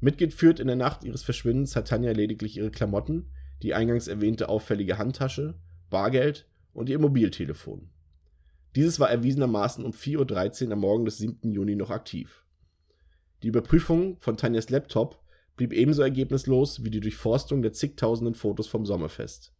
Mitgeführt 0.00 0.58
in 0.58 0.66
der 0.66 0.76
Nacht 0.76 1.04
ihres 1.04 1.22
Verschwindens 1.22 1.76
hat 1.76 1.88
Tanja 1.88 2.12
lediglich 2.12 2.56
ihre 2.56 2.70
Klamotten, 2.70 3.30
die 3.62 3.74
eingangs 3.74 4.08
erwähnte 4.08 4.48
auffällige 4.48 4.98
Handtasche, 4.98 5.54
Bargeld 5.92 6.48
und 6.72 6.88
ihr 6.88 6.98
Mobiltelefon. 6.98 7.90
Dieses 8.74 8.98
war 8.98 9.10
erwiesenermaßen 9.10 9.84
um 9.84 9.92
4.13 9.92 10.66
Uhr 10.66 10.72
am 10.72 10.80
Morgen 10.80 11.04
des 11.04 11.18
7. 11.18 11.52
Juni 11.52 11.76
noch 11.76 11.90
aktiv. 11.90 12.44
Die 13.42 13.48
Überprüfung 13.48 14.18
von 14.18 14.36
Tanjas 14.36 14.70
Laptop 14.70 15.22
blieb 15.56 15.72
ebenso 15.72 16.02
ergebnislos 16.02 16.82
wie 16.82 16.90
die 16.90 17.00
Durchforstung 17.00 17.60
der 17.60 17.74
zigtausenden 17.74 18.34
Fotos 18.34 18.66
vom 18.66 18.86
Sommerfest. 18.86 19.52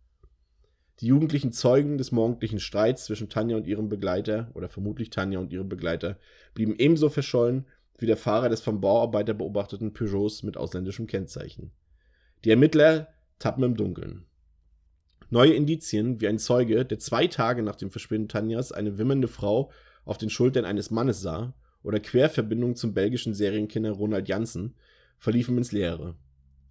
Die 1.01 1.07
jugendlichen 1.07 1.53
Zeugen 1.53 1.99
des 1.99 2.13
morgendlichen 2.13 2.61
Streits 2.61 3.05
zwischen 3.05 3.29
Tanja 3.29 3.57
und 3.57 3.67
ihrem 3.67 3.89
Begleiter 3.89 4.51
oder 4.55 4.69
vermutlich 4.69 5.11
Tanja 5.11 5.39
und 5.39 5.53
ihrem 5.53 5.69
Begleiter 5.69 6.19
blieben 6.55 6.77
ebenso 6.79 7.11
verschollen 7.11 7.67
wie 7.99 8.07
der 8.07 8.17
Fahrer 8.17 8.49
des 8.49 8.63
vom 8.63 8.81
Bauarbeiter 8.81 9.35
beobachteten 9.35 9.93
Peugeots 9.93 10.43
mit 10.43 10.57
ausländischem 10.57 11.07
Kennzeichen. 11.07 11.73
Die 12.45 12.51
Ermittler 12.51 13.09
tappen 13.39 13.65
im 13.65 13.77
Dunkeln. 13.77 14.25
Neue 15.33 15.55
Indizien, 15.55 16.21
wie 16.21 16.29
ein 16.29 16.39
Zeuge, 16.39 16.85
der 16.85 16.99
zwei 16.99 17.27
Tage 17.27 17.63
nach 17.63 17.77
dem 17.77 17.91
Verschwinden 17.91 18.29
Tanjas 18.29 18.71
eine 18.71 18.99
wimmernde 18.99 19.29
Frau 19.29 19.71
auf 20.05 20.19
den 20.19 20.29
Schultern 20.29 20.67
eines 20.67 20.91
Mannes 20.91 21.23
sah, 21.23 21.55
oder 21.83 22.01
Querverbindungen 22.01 22.77
zum 22.77 22.93
belgischen 22.93 23.33
Serienkiller 23.33 23.93
Ronald 23.93 24.29
Janssen, 24.29 24.77
verliefen 25.17 25.57
ins 25.57 25.73
Leere. 25.73 26.17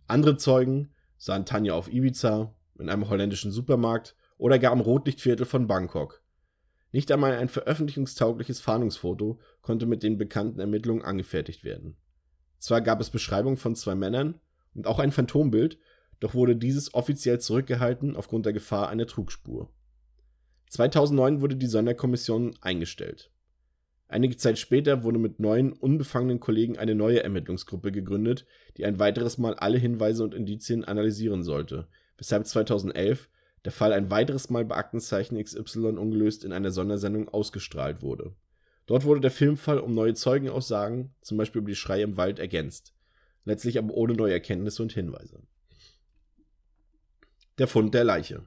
Andere 0.05 0.37
Zeugen 0.37 0.89
sahen 1.17 1.47
Tanja 1.47 1.73
auf 1.73 1.91
Ibiza, 1.91 2.53
in 2.77 2.89
einem 2.89 3.09
holländischen 3.09 3.51
Supermarkt 3.51 4.15
oder 4.37 4.59
gar 4.59 4.73
am 4.73 4.81
Rotlichtviertel 4.81 5.47
von 5.47 5.65
Bangkok. 5.65 6.21
Nicht 6.91 7.11
einmal 7.11 7.37
ein 7.37 7.49
veröffentlichungstaugliches 7.49 8.61
Fahndungsfoto 8.61 9.39
konnte 9.63 9.87
mit 9.87 10.03
den 10.03 10.19
bekannten 10.19 10.59
Ermittlungen 10.59 11.01
angefertigt 11.01 11.63
werden. 11.63 11.97
Zwar 12.59 12.81
gab 12.81 13.01
es 13.01 13.09
Beschreibungen 13.09 13.57
von 13.57 13.75
zwei 13.75 13.95
Männern 13.95 14.39
und 14.75 14.85
auch 14.85 14.99
ein 14.99 15.11
Phantombild, 15.11 15.79
doch 16.21 16.35
wurde 16.35 16.55
dieses 16.55 16.93
offiziell 16.93 17.39
zurückgehalten 17.39 18.15
aufgrund 18.15 18.45
der 18.45 18.53
Gefahr 18.53 18.87
einer 18.87 19.07
Trugspur. 19.07 19.69
2009 20.69 21.41
wurde 21.41 21.57
die 21.57 21.67
Sonderkommission 21.67 22.55
eingestellt. 22.61 23.31
Einige 24.07 24.37
Zeit 24.37 24.59
später 24.59 25.03
wurde 25.03 25.17
mit 25.17 25.39
neun 25.39 25.73
unbefangenen 25.73 26.39
Kollegen 26.39 26.77
eine 26.77 26.95
neue 26.95 27.23
Ermittlungsgruppe 27.23 27.91
gegründet, 27.91 28.45
die 28.77 28.85
ein 28.85 28.99
weiteres 28.99 29.37
Mal 29.37 29.55
alle 29.55 29.79
Hinweise 29.79 30.23
und 30.23 30.35
Indizien 30.35 30.85
analysieren 30.85 31.43
sollte, 31.43 31.87
weshalb 32.17 32.45
2011 32.45 33.27
der 33.65 33.71
Fall 33.71 33.91
ein 33.91 34.11
weiteres 34.11 34.49
Mal 34.49 34.63
bei 34.63 34.75
Aktenzeichen 34.75 35.43
XY 35.43 35.97
ungelöst 35.97 36.43
in 36.43 36.53
einer 36.53 36.71
Sondersendung 36.71 37.29
ausgestrahlt 37.29 38.01
wurde. 38.03 38.35
Dort 38.85 39.05
wurde 39.05 39.21
der 39.21 39.31
Filmfall 39.31 39.79
um 39.79 39.95
neue 39.95 40.13
Zeugenaussagen, 40.13 41.15
zum 41.21 41.37
Beispiel 41.37 41.61
über 41.61 41.71
die 41.71 41.75
Schreie 41.75 42.03
im 42.03 42.17
Wald, 42.17 42.37
ergänzt, 42.37 42.93
letztlich 43.43 43.79
aber 43.79 43.93
ohne 43.95 44.13
neue 44.13 44.33
Erkenntnisse 44.33 44.83
und 44.83 44.93
Hinweise. 44.93 45.41
Der 47.61 47.67
Fund 47.67 47.93
der 47.93 48.03
Leiche. 48.03 48.43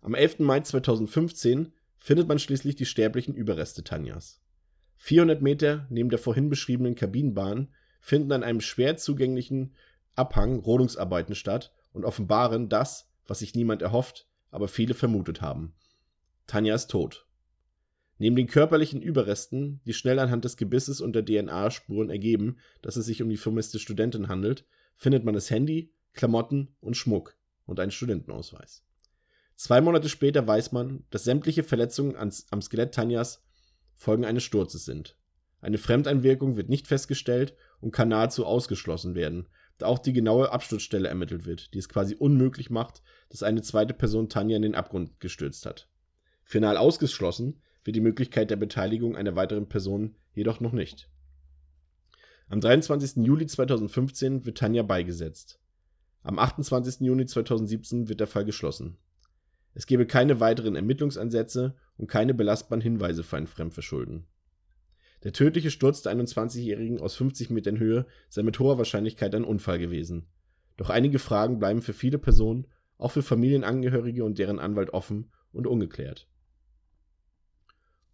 Am 0.00 0.14
11. 0.14 0.38
Mai 0.38 0.60
2015 0.60 1.72
findet 1.96 2.28
man 2.28 2.38
schließlich 2.38 2.76
die 2.76 2.86
sterblichen 2.86 3.34
Überreste 3.34 3.82
Tanjas. 3.82 4.40
400 4.98 5.42
Meter 5.42 5.88
neben 5.90 6.08
der 6.08 6.20
vorhin 6.20 6.50
beschriebenen 6.50 6.94
Kabinenbahn 6.94 7.74
finden 7.98 8.30
an 8.30 8.44
einem 8.44 8.60
schwer 8.60 8.96
zugänglichen 8.96 9.74
Abhang 10.14 10.60
Rodungsarbeiten 10.60 11.34
statt 11.34 11.72
und 11.92 12.04
offenbaren 12.04 12.68
das, 12.68 13.10
was 13.26 13.40
sich 13.40 13.56
niemand 13.56 13.82
erhofft, 13.82 14.28
aber 14.52 14.68
viele 14.68 14.94
vermutet 14.94 15.42
haben. 15.42 15.74
Tanja 16.46 16.76
ist 16.76 16.92
tot. 16.92 17.26
Neben 18.18 18.36
den 18.36 18.46
körperlichen 18.46 19.02
Überresten, 19.02 19.80
die 19.84 19.94
schnell 19.94 20.20
anhand 20.20 20.44
des 20.44 20.58
Gebisses 20.58 21.00
und 21.00 21.12
der 21.12 21.24
DNA-Spuren 21.24 22.08
ergeben, 22.08 22.58
dass 22.82 22.94
es 22.94 23.06
sich 23.06 23.20
um 23.20 23.28
die 23.28 23.36
vermisste 23.36 23.80
Studentin 23.80 24.28
handelt, 24.28 24.64
findet 24.94 25.24
man 25.24 25.34
das 25.34 25.50
Handy, 25.50 25.92
Klamotten 26.12 26.76
und 26.80 26.96
Schmuck 26.96 27.36
und 27.68 27.78
einen 27.78 27.92
Studentenausweis. 27.92 28.82
Zwei 29.54 29.80
Monate 29.80 30.08
später 30.08 30.46
weiß 30.46 30.72
man, 30.72 31.04
dass 31.10 31.24
sämtliche 31.24 31.62
Verletzungen 31.62 32.16
am 32.16 32.62
Skelett 32.62 32.94
Tanjas 32.94 33.44
Folgen 33.94 34.24
eines 34.24 34.44
Sturzes 34.44 34.84
sind. 34.84 35.16
Eine 35.60 35.78
Fremdeinwirkung 35.78 36.56
wird 36.56 36.68
nicht 36.68 36.86
festgestellt 36.86 37.54
und 37.80 37.90
kann 37.90 38.08
nahezu 38.08 38.46
ausgeschlossen 38.46 39.16
werden, 39.16 39.48
da 39.76 39.86
auch 39.86 39.98
die 39.98 40.12
genaue 40.12 40.52
Absturzstelle 40.52 41.08
ermittelt 41.08 41.46
wird, 41.46 41.74
die 41.74 41.78
es 41.78 41.88
quasi 41.88 42.14
unmöglich 42.14 42.70
macht, 42.70 43.02
dass 43.28 43.42
eine 43.42 43.62
zweite 43.62 43.94
Person 43.94 44.28
Tanja 44.28 44.56
in 44.56 44.62
den 44.62 44.74
Abgrund 44.76 45.18
gestürzt 45.18 45.66
hat. 45.66 45.88
Final 46.44 46.76
ausgeschlossen 46.76 47.60
wird 47.84 47.96
die 47.96 48.00
Möglichkeit 48.00 48.50
der 48.50 48.56
Beteiligung 48.56 49.16
einer 49.16 49.34
weiteren 49.34 49.68
Person 49.68 50.14
jedoch 50.32 50.60
noch 50.60 50.72
nicht. 50.72 51.10
Am 52.48 52.60
23. 52.60 53.24
Juli 53.24 53.46
2015 53.46 54.46
wird 54.46 54.58
Tanja 54.58 54.82
beigesetzt. 54.82 55.60
Am 56.28 56.38
28. 56.38 57.00
Juni 57.06 57.24
2017 57.24 58.10
wird 58.10 58.20
der 58.20 58.26
Fall 58.26 58.44
geschlossen. 58.44 58.98
Es 59.72 59.86
gebe 59.86 60.04
keine 60.04 60.40
weiteren 60.40 60.76
Ermittlungsansätze 60.76 61.74
und 61.96 62.06
keine 62.06 62.34
belastbaren 62.34 62.82
Hinweise 62.82 63.22
für 63.22 63.38
ein 63.38 63.46
Fremdverschulden. 63.46 64.26
Der 65.24 65.32
tödliche 65.32 65.70
Sturz 65.70 66.02
der 66.02 66.12
21-Jährigen 66.14 67.00
aus 67.00 67.16
50 67.16 67.48
Metern 67.48 67.78
Höhe 67.78 68.04
sei 68.28 68.42
mit 68.42 68.58
hoher 68.58 68.76
Wahrscheinlichkeit 68.76 69.34
ein 69.34 69.42
Unfall 69.42 69.78
gewesen. 69.78 70.26
Doch 70.76 70.90
einige 70.90 71.18
Fragen 71.18 71.58
bleiben 71.58 71.80
für 71.80 71.94
viele 71.94 72.18
Personen, 72.18 72.66
auch 72.98 73.12
für 73.12 73.22
Familienangehörige 73.22 74.22
und 74.22 74.38
deren 74.38 74.58
Anwalt 74.58 74.90
offen 74.90 75.32
und 75.50 75.66
ungeklärt. 75.66 76.28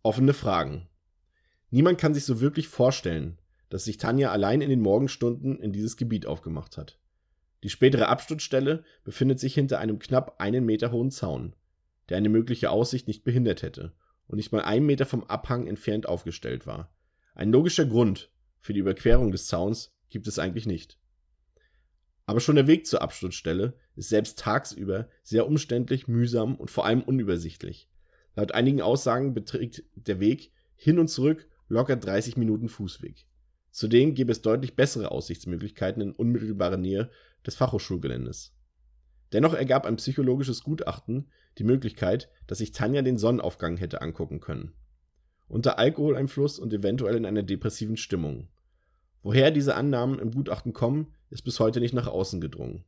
Offene 0.05 0.35
Fragen. 0.35 0.87
Niemand 1.71 1.99
kann 1.99 2.15
sich 2.15 2.25
so 2.25 2.41
wirklich 2.41 2.69
vorstellen, 2.69 3.41
dass 3.71 3.83
sich 3.83 3.99
Tanja 3.99 4.31
allein 4.31 4.61
in 4.61 4.71
den 4.71 4.83
Morgenstunden 4.83 5.59
in 5.59 5.73
dieses 5.73 5.97
Gebiet 5.97 6.27
aufgemacht 6.27 6.79
hat. 6.79 7.01
Die 7.65 7.71
spätere 7.71 8.09
Absturzstelle 8.09 8.85
befindet 9.05 9.41
sich 9.41 9.55
hinter 9.55 9.79
einem 9.79 9.99
knapp 9.99 10.39
einen 10.39 10.67
Meter 10.67 10.93
hohen 10.93 11.11
Zaun, 11.11 11.57
der 12.11 12.19
eine 12.19 12.29
mögliche 12.29 12.71
Aussicht 12.71 13.09
nicht 13.09 13.25
behindert 13.25 13.63
hätte 13.63 13.95
und 14.27 14.37
nicht 14.37 14.53
mal 14.53 14.61
einen 14.61 14.85
Meter 14.85 15.07
vom 15.07 15.25
Abhang 15.25 15.67
entfernt 15.67 16.07
aufgestellt 16.07 16.67
war. 16.67 16.95
Ein 17.35 17.51
logischer 17.51 17.87
Grund 17.87 18.31
für 18.61 18.75
die 18.75 18.81
Überquerung 18.81 19.33
des 19.33 19.47
Zauns 19.47 19.95
gibt 20.11 20.27
es 20.27 20.39
eigentlich 20.39 20.67
nicht. 20.67 20.99
Aber 22.27 22.41
schon 22.41 22.57
der 22.57 22.67
Weg 22.67 22.87
zur 22.87 23.01
Absturzstelle 23.01 23.79
ist 23.97 24.11
selbst 24.11 24.39
tagsüber 24.39 25.09
sehr 25.23 25.47
umständlich, 25.47 26.07
mühsam 26.07 26.57
und 26.57 26.71
vor 26.71 26.85
allem 26.85 27.03
unübersichtlich. 27.03 27.89
Laut 28.37 28.53
einigen 28.53 28.83
Aussagen 28.83 29.33
beträgt 29.33 29.85
der 29.95 30.21
Weg 30.21 30.53
hin 30.77 30.99
und 30.99 31.09
zurück 31.09 31.49
locker 31.69 31.97
30 31.97 32.37
Minuten 32.37 32.69
Fußweg. 32.69 33.27
Zudem 33.71 34.15
gäbe 34.15 34.33
es 34.33 34.43
deutlich 34.43 34.77
bessere 34.77 35.11
Aussichtsmöglichkeiten 35.11 36.03
in 36.03 36.13
unmittelbarer 36.13 36.77
Nähe 36.77 37.11
des 37.47 37.55
Fachhochschulgeländes. 37.55 38.55
Dennoch 39.33 39.55
ergab 39.55 39.87
ein 39.87 39.97
psychologisches 39.97 40.63
Gutachten 40.63 41.29
die 41.59 41.65
Möglichkeit, 41.65 42.31
dass 42.47 42.59
sich 42.59 42.73
Tanja 42.73 43.03
den 43.03 43.19
Sonnenaufgang 43.19 43.77
hätte 43.77 44.01
angucken 44.01 44.41
können. 44.41 44.73
Unter 45.49 45.79
Alkoholeinfluss 45.79 46.59
und 46.59 46.73
eventuell 46.73 47.17
in 47.17 47.27
einer 47.27 47.43
depressiven 47.43 47.97
Stimmung. 47.97 48.49
Woher 49.23 49.51
diese 49.51 49.75
Annahmen 49.75 50.19
im 50.19 50.31
Gutachten 50.31 50.73
kommen, 50.73 51.15
ist 51.31 51.43
bis 51.43 51.59
heute 51.61 51.81
nicht 51.81 51.95
nach 51.95 52.07
außen 52.07 52.41
gedrungen. 52.41 52.85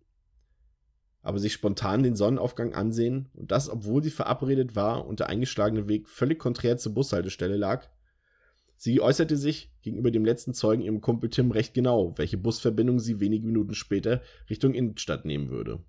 Aber 1.23 1.39
sich 1.39 1.53
spontan 1.53 2.03
den 2.03 2.15
Sonnenaufgang 2.15 2.75
ansehen 2.75 3.29
und 3.35 3.51
das, 3.51 3.69
obwohl 3.69 4.03
sie 4.03 4.11
verabredet 4.11 4.77
war 4.77 5.07
und 5.07 5.21
der 5.21 5.29
eingeschlagene 5.29 5.89
Weg 5.89 6.09
völlig 6.09 6.39
konträr 6.39 6.77
zur 6.77 6.95
Bushaltestelle 6.95 7.57
lag, 7.57 7.89
Sie 8.77 9.01
äußerte 9.01 9.37
sich 9.37 9.73
gegenüber 9.83 10.11
dem 10.11 10.25
letzten 10.25 10.53
Zeugen 10.53 10.83
ihrem 10.83 11.01
Kumpel 11.01 11.31
Tim 11.31 11.51
recht 11.51 11.73
genau, 11.75 12.17
welche 12.17 12.37
Busverbindung 12.37 12.99
sie 12.99 13.21
wenige 13.21 13.47
Minuten 13.47 13.75
später 13.75 14.21
Richtung 14.51 14.75
Innenstadt 14.75 15.25
nehmen 15.25 15.51
würde. 15.51 15.83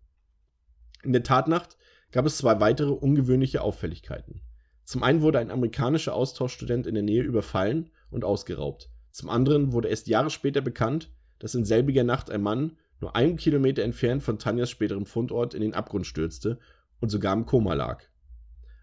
In 1.04 1.14
der 1.14 1.24
Tatnacht 1.24 1.78
gab 2.12 2.26
es 2.26 2.38
zwei 2.38 2.60
weitere 2.60 2.92
ungewöhnliche 2.92 3.62
Auffälligkeiten. 3.62 4.42
Zum 4.86 5.04
einen 5.04 5.22
wurde 5.22 5.40
ein 5.40 5.52
amerikanischer 5.52 6.14
Austauschstudent 6.14 6.88
in 6.88 6.94
der 6.94 7.04
Nähe 7.04 7.24
überfallen 7.24 7.90
und 8.10 8.24
ausgeraubt. 8.24 8.90
Zum 9.12 9.30
anderen 9.30 9.74
wurde 9.74 9.90
erst 9.90 10.08
Jahre 10.08 10.30
später 10.30 10.62
bekannt, 10.62 11.12
dass 11.40 11.56
in 11.56 11.66
selbiger 11.66 12.06
Nacht 12.06 12.32
ein 12.32 12.42
Mann 12.42 12.78
nur 13.02 13.16
einen 13.16 13.36
Kilometer 13.36 13.84
entfernt 13.84 14.24
von 14.24 14.40
Tanjas 14.40 14.70
späterem 14.70 15.06
Fundort 15.06 15.54
in 15.54 15.62
den 15.62 15.74
Abgrund 15.74 16.08
stürzte 16.08 16.60
und 17.00 17.10
sogar 17.10 17.34
im 17.34 17.46
Koma 17.46 17.74
lag. 17.74 18.04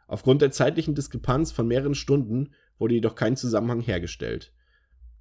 Aufgrund 0.07 0.43
der 0.43 0.53
zeitlichen 0.53 0.95
Diskrepanz 0.95 1.51
von 1.53 1.67
mehreren 1.67 1.95
Stunden 1.95 2.51
wurde 2.79 2.95
jedoch 2.95 3.15
kein 3.15 3.37
Zusammenhang 3.37 3.81
hergestellt. 3.81 4.53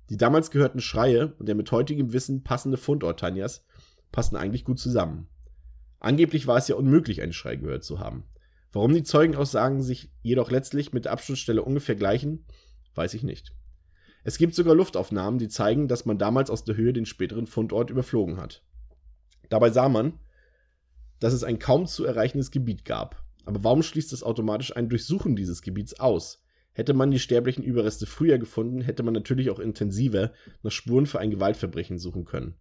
Die 0.10 0.17
damals 0.17 0.51
gehörten 0.51 0.81
Schreie 0.81 1.33
und 1.39 1.48
der 1.48 1.55
mit 1.55 1.72
heutigem 1.72 2.13
Wissen 2.13 2.43
passende 2.43 2.77
Fundort 2.77 3.19
Tanjas 3.19 3.65
passen 4.12 4.36
eigentlich 4.36 4.65
gut 4.65 4.79
zusammen. 4.79 5.27
Angeblich 6.00 6.48
war 6.48 6.57
es 6.57 6.67
ja 6.67 6.75
unmöglich, 6.75 7.22
einen 7.22 7.33
Schrei 7.33 7.55
gehört 7.55 7.83
zu 7.83 8.00
haben. 8.00 8.25
Warum 8.72 8.93
die 8.93 9.03
Zeugenaussagen 9.03 9.81
sich 9.81 10.12
jedoch 10.22 10.51
letztlich 10.51 10.93
mit 10.93 11.05
der 11.05 11.13
Absturzstelle 11.13 11.63
ungefähr 11.63 11.95
gleichen, 11.95 12.45
weiß 12.95 13.13
ich 13.13 13.24
nicht. 13.24 13.53
Es 14.24 14.38
gibt 14.38 14.55
sogar 14.55 14.75
Luftaufnahmen, 14.75 15.39
die 15.39 15.48
zeigen, 15.48 15.88
dass 15.88 16.05
man 16.05 16.17
damals 16.17 16.50
aus 16.50 16.63
der 16.63 16.75
Höhe 16.75 16.93
den 16.93 17.05
späteren 17.05 17.45
Fundort 17.48 17.89
überflogen 17.89 18.38
hat. 18.38 18.63
Dabei 19.50 19.69
sah 19.69 19.89
man, 19.89 20.19
dass 21.19 21.33
es 21.33 21.43
ein 21.43 21.60
kaum 21.60 21.86
zu 21.86 22.05
erreichendes 22.05 22.51
Gebiet 22.51 22.86
gab. 22.86 23.24
Aber 23.45 23.63
warum 23.63 23.83
schließt 23.83 24.12
das 24.12 24.24
automatisch 24.24 24.75
ein 24.75 24.89
Durchsuchen 24.89 25.36
dieses 25.36 25.62
Gebiets 25.62 26.00
aus? 26.00 26.42
Hätte 26.73 26.93
man 26.93 27.11
die 27.11 27.19
sterblichen 27.19 27.63
Überreste 27.63 28.05
früher 28.05 28.39
gefunden, 28.39 28.81
hätte 28.81 29.03
man 29.03 29.13
natürlich 29.13 29.49
auch 29.49 29.59
intensiver 29.59 30.33
nach 30.63 30.71
Spuren 30.71 31.05
für 31.05 31.19
ein 31.19 31.31
Gewaltverbrechen 31.31 31.99
suchen 31.99 32.25
können. 32.25 32.55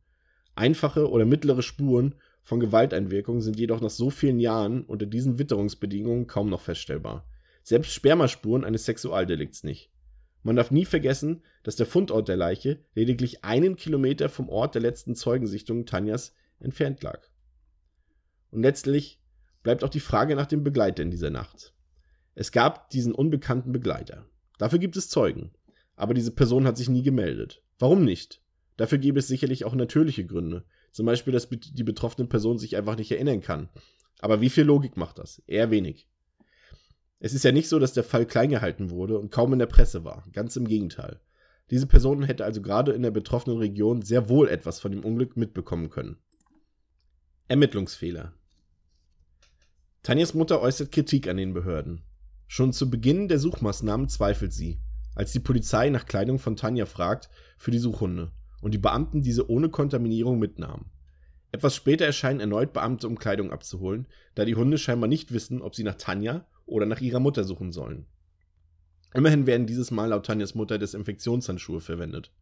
Einfache 0.54 1.10
oder 1.10 1.24
mittlere 1.24 1.62
Spuren 1.62 2.14
von 2.42 2.60
Gewalteinwirkung 2.60 3.40
sind 3.40 3.58
jedoch 3.58 3.80
nach 3.80 3.90
so 3.90 4.10
vielen 4.10 4.38
Jahren 4.38 4.84
unter 4.84 5.06
diesen 5.06 5.38
Witterungsbedingungen 5.38 6.26
kaum 6.26 6.50
noch 6.50 6.60
feststellbar. 6.60 7.26
Selbst 7.62 7.92
Spermaspuren 7.92 8.64
eines 8.64 8.84
Sexualdelikts 8.84 9.64
nicht. 9.64 9.90
Man 10.42 10.56
darf 10.56 10.72
nie 10.72 10.84
vergessen, 10.84 11.42
dass 11.62 11.76
der 11.76 11.86
Fundort 11.86 12.28
der 12.28 12.36
Leiche 12.36 12.84
lediglich 12.94 13.44
einen 13.44 13.76
Kilometer 13.76 14.28
vom 14.28 14.48
Ort 14.48 14.74
der 14.74 14.82
letzten 14.82 15.14
Zeugensichtung 15.14 15.86
Tanjas 15.86 16.34
entfernt 16.58 17.02
lag. 17.02 17.20
Und 18.50 18.62
letztlich 18.62 19.20
bleibt 19.62 19.84
auch 19.84 19.88
die 19.88 20.00
Frage 20.00 20.34
nach 20.34 20.46
dem 20.46 20.64
Begleiter 20.64 21.02
in 21.02 21.12
dieser 21.12 21.30
Nacht. 21.30 21.72
Es 22.34 22.52
gab 22.52 22.90
diesen 22.90 23.14
unbekannten 23.14 23.72
Begleiter. 23.72 24.26
Dafür 24.58 24.78
gibt 24.78 24.96
es 24.96 25.08
Zeugen. 25.08 25.52
Aber 25.96 26.14
diese 26.14 26.30
Person 26.30 26.66
hat 26.66 26.76
sich 26.76 26.88
nie 26.88 27.02
gemeldet. 27.02 27.62
Warum 27.78 28.04
nicht? 28.04 28.40
Dafür 28.76 28.98
gäbe 28.98 29.18
es 29.18 29.28
sicherlich 29.28 29.64
auch 29.64 29.74
natürliche 29.74 30.24
Gründe. 30.24 30.64
Zum 30.92 31.06
Beispiel, 31.06 31.32
dass 31.32 31.48
die 31.48 31.84
betroffene 31.84 32.26
Person 32.26 32.58
sich 32.58 32.76
einfach 32.76 32.96
nicht 32.96 33.12
erinnern 33.12 33.40
kann. 33.40 33.68
Aber 34.20 34.40
wie 34.40 34.50
viel 34.50 34.64
Logik 34.64 34.96
macht 34.96 35.18
das? 35.18 35.42
Eher 35.46 35.70
wenig. 35.70 36.08
Es 37.18 37.34
ist 37.34 37.44
ja 37.44 37.52
nicht 37.52 37.68
so, 37.68 37.78
dass 37.78 37.92
der 37.92 38.04
Fall 38.04 38.26
klein 38.26 38.50
gehalten 38.50 38.90
wurde 38.90 39.18
und 39.18 39.30
kaum 39.30 39.52
in 39.52 39.58
der 39.58 39.66
Presse 39.66 40.04
war. 40.04 40.26
Ganz 40.32 40.56
im 40.56 40.66
Gegenteil. 40.66 41.20
Diese 41.70 41.86
Person 41.86 42.22
hätte 42.24 42.44
also 42.44 42.60
gerade 42.60 42.92
in 42.92 43.02
der 43.02 43.10
betroffenen 43.10 43.58
Region 43.58 44.02
sehr 44.02 44.28
wohl 44.28 44.48
etwas 44.48 44.80
von 44.80 44.92
dem 44.92 45.04
Unglück 45.04 45.36
mitbekommen 45.36 45.88
können. 45.88 46.18
Ermittlungsfehler. 47.48 48.34
Tanjas 50.02 50.34
Mutter 50.34 50.60
äußert 50.60 50.90
Kritik 50.90 51.28
an 51.28 51.36
den 51.36 51.54
Behörden. 51.54 52.02
Schon 52.54 52.74
zu 52.74 52.90
Beginn 52.90 53.28
der 53.28 53.38
Suchmaßnahmen 53.38 54.10
zweifelt 54.10 54.52
sie, 54.52 54.78
als 55.14 55.32
die 55.32 55.40
Polizei 55.40 55.88
nach 55.88 56.04
Kleidung 56.04 56.38
von 56.38 56.54
Tanja 56.54 56.84
fragt 56.84 57.30
für 57.56 57.70
die 57.70 57.78
Suchhunde 57.78 58.30
und 58.60 58.74
die 58.74 58.78
Beamten 58.78 59.22
diese 59.22 59.48
ohne 59.48 59.70
Kontaminierung 59.70 60.38
mitnahmen. 60.38 60.90
Etwas 61.50 61.74
später 61.74 62.04
erscheinen 62.04 62.40
erneut 62.40 62.74
Beamte, 62.74 63.08
um 63.08 63.18
Kleidung 63.18 63.52
abzuholen, 63.52 64.06
da 64.34 64.44
die 64.44 64.54
Hunde 64.54 64.76
scheinbar 64.76 65.08
nicht 65.08 65.32
wissen, 65.32 65.62
ob 65.62 65.74
sie 65.74 65.82
nach 65.82 65.94
Tanja 65.94 66.46
oder 66.66 66.84
nach 66.84 67.00
ihrer 67.00 67.20
Mutter 67.20 67.44
suchen 67.44 67.72
sollen. 67.72 68.04
Immerhin 69.14 69.46
werden 69.46 69.66
dieses 69.66 69.90
Mal 69.90 70.10
laut 70.10 70.26
Tanjas 70.26 70.54
Mutter 70.54 70.76
Desinfektionshandschuhe 70.76 71.80
verwendet. 71.80 72.34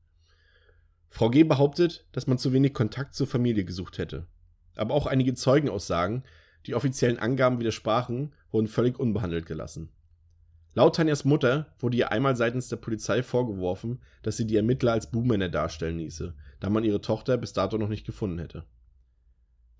Frau 1.08 1.30
G. 1.30 1.44
behauptet, 1.44 2.04
dass 2.10 2.26
man 2.26 2.36
zu 2.36 2.52
wenig 2.52 2.74
Kontakt 2.74 3.14
zur 3.14 3.28
Familie 3.28 3.64
gesucht 3.64 3.98
hätte. 3.98 4.26
Aber 4.74 4.92
auch 4.92 5.06
einige 5.06 5.34
Zeugenaussagen, 5.34 6.24
die 6.66 6.74
offiziellen 6.74 7.20
Angaben 7.20 7.60
widersprachen, 7.60 8.34
wurden 8.50 8.66
völlig 8.66 8.98
unbehandelt 8.98 9.46
gelassen. 9.46 9.92
Laut 10.74 10.94
Tanjas 10.94 11.24
Mutter 11.24 11.66
wurde 11.80 11.96
ihr 11.96 12.12
einmal 12.12 12.36
seitens 12.36 12.68
der 12.68 12.76
Polizei 12.76 13.22
vorgeworfen, 13.22 14.00
dass 14.22 14.36
sie 14.36 14.46
die 14.46 14.56
Ermittler 14.56 14.92
als 14.92 15.10
Buhmänner 15.10 15.48
darstellen 15.48 15.98
ließe, 15.98 16.34
da 16.60 16.70
man 16.70 16.84
ihre 16.84 17.00
Tochter 17.00 17.36
bis 17.36 17.52
dato 17.52 17.76
noch 17.76 17.88
nicht 17.88 18.06
gefunden 18.06 18.38
hätte. 18.38 18.64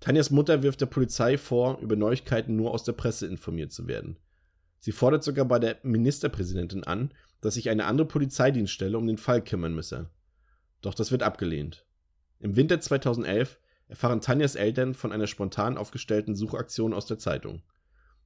Tanjas 0.01 0.31
Mutter 0.31 0.63
wirft 0.63 0.81
der 0.81 0.87
Polizei 0.87 1.37
vor, 1.37 1.79
über 1.79 1.95
Neuigkeiten 1.95 2.55
nur 2.55 2.71
aus 2.71 2.83
der 2.83 2.93
Presse 2.93 3.27
informiert 3.27 3.71
zu 3.71 3.87
werden. 3.87 4.17
Sie 4.79 4.91
fordert 4.91 5.23
sogar 5.23 5.45
bei 5.45 5.59
der 5.59 5.77
Ministerpräsidentin 5.83 6.83
an, 6.83 7.13
dass 7.39 7.53
sich 7.53 7.69
eine 7.69 7.85
andere 7.85 8.07
Polizeidienststelle 8.07 8.97
um 8.97 9.07
den 9.07 9.19
Fall 9.19 9.43
kümmern 9.43 9.75
müsse. 9.75 10.09
Doch 10.81 10.95
das 10.95 11.11
wird 11.11 11.23
abgelehnt. 11.23 11.85
Im 12.39 12.55
Winter 12.55 12.81
2011 12.81 13.59
erfahren 13.87 14.21
Tanjas 14.21 14.55
Eltern 14.55 14.95
von 14.95 15.11
einer 15.11 15.27
spontan 15.27 15.77
aufgestellten 15.77 16.35
Suchaktion 16.35 16.93
aus 16.93 17.05
der 17.05 17.19
Zeitung. 17.19 17.61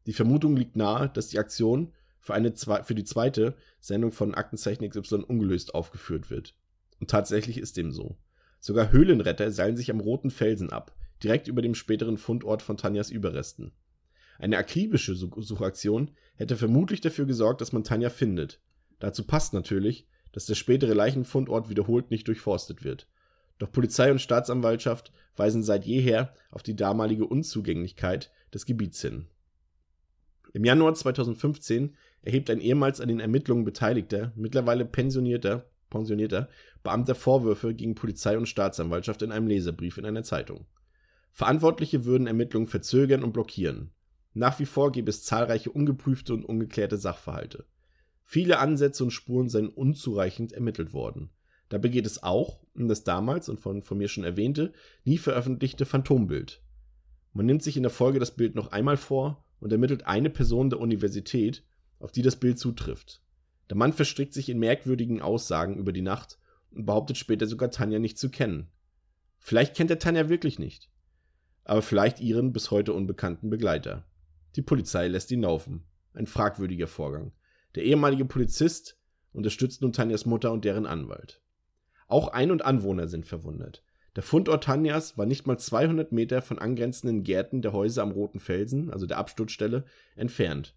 Die 0.06 0.13
Vermutung 0.13 0.56
liegt 0.56 0.78
nahe, 0.78 1.10
dass 1.10 1.28
die 1.28 1.39
Aktion 1.39 1.91
für, 2.26 2.34
eine, 2.34 2.52
für 2.56 2.96
die 2.96 3.04
zweite 3.04 3.54
Sendung 3.80 4.12
von 4.12 4.34
Aktenzeichen 4.34 4.90
XY 4.90 5.26
ungelöst 5.28 5.76
aufgeführt 5.76 6.32
wird. 6.32 6.56
Und 7.00 7.12
tatsächlich 7.12 7.60
ist 7.60 7.78
dem 7.78 7.92
so. 7.92 8.18
Sogar 8.60 8.92
Höhlenretter 8.92 9.52
seilen 9.52 9.78
sich 9.78 9.92
am 9.92 10.00
roten 10.00 10.32
Felsen 10.32 10.72
ab, 10.72 10.96
direkt 11.22 11.48
über 11.48 11.62
dem 11.62 11.76
späteren 11.76 12.18
Fundort 12.18 12.64
von 12.64 12.78
Tanjas 12.78 13.12
Überresten. 13.12 13.74
Eine 14.40 14.58
akribische 14.58 15.14
Suchaktion 15.14 16.10
hätte 16.36 16.58
vermutlich 16.58 17.00
dafür 17.00 17.28
gesorgt, 17.28 17.62
dass 17.62 17.74
man 17.74 17.84
Tanja 17.84 18.10
findet. 18.10 18.60
Dazu 18.98 19.24
passt 19.24 19.54
natürlich, 19.54 20.08
dass 20.32 20.48
der 20.48 20.56
spätere 20.56 20.96
Leichenfundort 20.96 21.70
wiederholt 21.70 22.10
nicht 22.10 22.28
durchforstet 22.28 22.84
wird. 22.84 23.08
Doch 23.60 23.72
Polizei 23.72 24.12
und 24.12 24.20
Staatsanwaltschaft 24.20 25.12
weisen 25.36 25.62
seit 25.62 25.86
jeher 25.86 26.34
auf 26.50 26.64
die 26.64 26.76
damalige 26.76 27.28
Unzugänglichkeit 27.28 28.32
des 28.52 28.66
Gebiets 28.66 29.00
hin. 29.00 29.28
Im 30.56 30.64
Januar 30.64 30.96
2015 30.96 31.98
erhebt 32.26 32.50
ein 32.50 32.60
ehemals 32.60 33.00
an 33.00 33.08
den 33.08 33.20
Ermittlungen 33.20 33.64
beteiligter, 33.64 34.34
mittlerweile 34.36 34.84
pensionierter, 34.84 35.66
pensionierter 35.90 36.50
Beamter 36.84 37.16
Vorwürfe 37.16 37.74
gegen 37.74 37.96
Polizei 37.96 38.38
und 38.38 38.48
Staatsanwaltschaft 38.48 39.22
in 39.22 39.32
einem 39.32 39.48
Leserbrief 39.48 39.98
in 39.98 40.06
einer 40.06 40.24
Zeitung. 40.24 40.66
Verantwortliche 41.32 42.06
würden 42.06 42.28
Ermittlungen 42.28 42.68
verzögern 42.68 43.24
und 43.24 43.34
blockieren. 43.34 43.92
Nach 44.34 44.60
wie 44.60 44.66
vor 44.66 44.92
gäbe 44.92 45.10
es 45.10 45.24
zahlreiche 45.24 45.72
ungeprüfte 45.72 46.34
und 46.34 46.46
ungeklärte 46.46 46.98
Sachverhalte. 46.98 47.66
Viele 48.24 48.60
Ansätze 48.60 49.04
und 49.04 49.12
Spuren 49.12 49.50
seien 49.50 49.70
unzureichend 49.70 50.52
ermittelt 50.52 50.94
worden. 50.94 51.30
Dabei 51.70 51.90
geht 51.90 52.06
es 52.06 52.22
auch 52.22 52.60
um 52.76 52.88
das 52.88 53.04
damals 53.04 53.50
und 53.50 53.60
von, 53.60 53.82
von 53.82 53.98
mir 53.98 54.08
schon 54.08 54.24
erwähnte, 54.24 54.74
nie 55.04 55.18
veröffentlichte 55.18 55.86
Phantombild. 55.86 56.62
Man 57.34 57.46
nimmt 57.46 57.64
sich 57.64 57.78
in 57.78 57.84
der 57.84 57.92
Folge 57.92 58.20
das 58.20 58.36
Bild 58.36 58.56
noch 58.56 58.72
einmal 58.72 58.98
vor 58.98 59.46
und 59.60 59.72
ermittelt 59.72 60.06
eine 60.06 60.30
Person 60.30 60.70
der 60.70 60.80
Universität, 60.80 61.64
auf 61.99 62.12
die 62.12 62.21
das 62.21 62.36
Bild 62.36 62.60
zutrifft. 62.60 63.21
Der 63.69 63.77
Mann 63.77 63.93
verstrickt 63.93 64.34
sich 64.34 64.49
in 64.49 64.60
merkwürdigen 64.60 65.21
Aussagen 65.21 65.77
über 65.77 65.91
die 65.91 66.01
Nacht 66.01 66.38
und 66.71 66.86
behauptet 66.86 67.17
später 67.17 67.47
sogar 67.47 67.71
Tanja 67.71 67.99
nicht 67.99 68.17
zu 68.17 68.29
kennen. 68.29 68.67
Vielleicht 69.39 69.75
kennt 69.75 69.89
er 69.89 69.99
Tanja 69.99 70.29
wirklich 70.29 70.60
nicht, 70.60 70.89
aber 71.63 71.81
vielleicht 71.81 72.19
ihren 72.19 72.53
bis 72.53 72.71
heute 72.71 72.93
unbekannten 72.93 73.49
Begleiter. 73.49 74.05
Die 74.55 74.62
Polizei 74.62 75.08
lässt 75.08 75.31
ihn 75.31 75.41
laufen. 75.41 75.84
Ein 76.13 76.27
fragwürdiger 76.27 76.88
Vorgang. 76.88 77.34
Der 77.75 77.84
ehemalige 77.84 78.25
Polizist 78.25 78.97
unterstützt 79.34 79.81
nun 79.81 79.91
Tanjas 79.91 80.25
Mutter 80.25 80.51
und 80.51 80.63
deren 80.63 80.86
Anwalt. 80.86 81.41
Auch 82.08 82.29
Ein- 82.29 82.51
und 82.51 82.63
Anwohner 82.63 83.08
sind 83.08 83.25
verwundert. 83.25 83.84
Der 84.15 84.23
Fundort 84.23 84.63
Tanjas 84.63 85.17
war 85.17 85.25
nicht 85.25 85.45
mal 85.45 85.58
200 85.58 86.13
Meter 86.13 86.41
von 86.41 86.58
angrenzenden 86.58 87.23
Gärten 87.23 87.62
der 87.62 87.73
Häuser 87.73 88.01
am 88.01 88.12
Roten 88.12 88.39
Felsen, 88.39 88.89
also 88.89 89.05
der 89.05 89.17
Absturzstelle, 89.17 89.84
entfernt. 90.15 90.73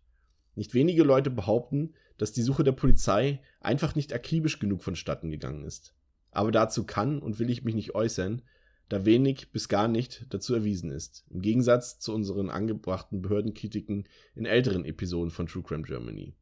Nicht 0.59 0.75
wenige 0.75 1.05
Leute 1.05 1.31
behaupten, 1.31 1.95
dass 2.17 2.33
die 2.33 2.43
Suche 2.43 2.65
der 2.65 2.73
Polizei 2.73 3.41
einfach 3.61 3.95
nicht 3.95 4.13
akribisch 4.13 4.59
genug 4.59 4.83
vonstatten 4.83 5.31
gegangen 5.31 5.63
ist. 5.63 5.95
Aber 6.33 6.51
dazu 6.51 6.83
kann 6.85 7.21
und 7.21 7.39
will 7.39 7.49
ich 7.49 7.63
mich 7.63 7.77
nicht 7.77 7.95
äußern, 7.95 8.43
da 8.89 9.05
wenig 9.05 9.53
bis 9.53 9.69
gar 9.69 9.87
nicht 9.87 10.27
dazu 10.31 10.57
erwiesen 10.57 10.91
ist. 10.91 11.25
Im 11.31 11.43
Gegensatz 11.43 12.01
zu 12.01 12.13
unseren 12.13 12.51
angebrachten 12.51 13.23
Behördenkritiken 13.23 14.09
in 14.35 14.47
älteren 14.47 14.85
Episoden 14.85 15.31
von 15.31 15.47
True 15.47 15.63
Crime 15.63 15.85
Germany. 15.85 16.35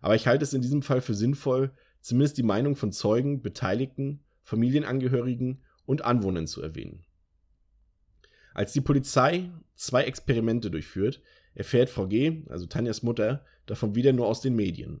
Aber 0.00 0.14
ich 0.14 0.26
halte 0.26 0.44
es 0.44 0.54
in 0.54 0.62
diesem 0.62 0.80
Fall 0.80 1.02
für 1.02 1.14
sinnvoll, 1.14 1.70
zumindest 2.00 2.38
die 2.38 2.42
Meinung 2.42 2.76
von 2.76 2.92
Zeugen, 2.92 3.42
Beteiligten, 3.42 4.24
Familienangehörigen 4.42 5.58
und 5.84 6.02
Anwohnern 6.02 6.46
zu 6.46 6.62
erwähnen. 6.62 7.04
Als 8.54 8.72
die 8.72 8.80
Polizei 8.80 9.50
zwei 9.74 10.04
Experimente 10.04 10.70
durchführt, 10.70 11.20
erfährt 11.54 11.90
Frau 11.90 12.06
G., 12.06 12.42
also 12.48 12.66
Tanjas 12.66 13.02
Mutter, 13.02 13.44
davon 13.66 13.94
wieder 13.94 14.12
nur 14.12 14.26
aus 14.26 14.40
den 14.40 14.54
Medien. 14.54 15.00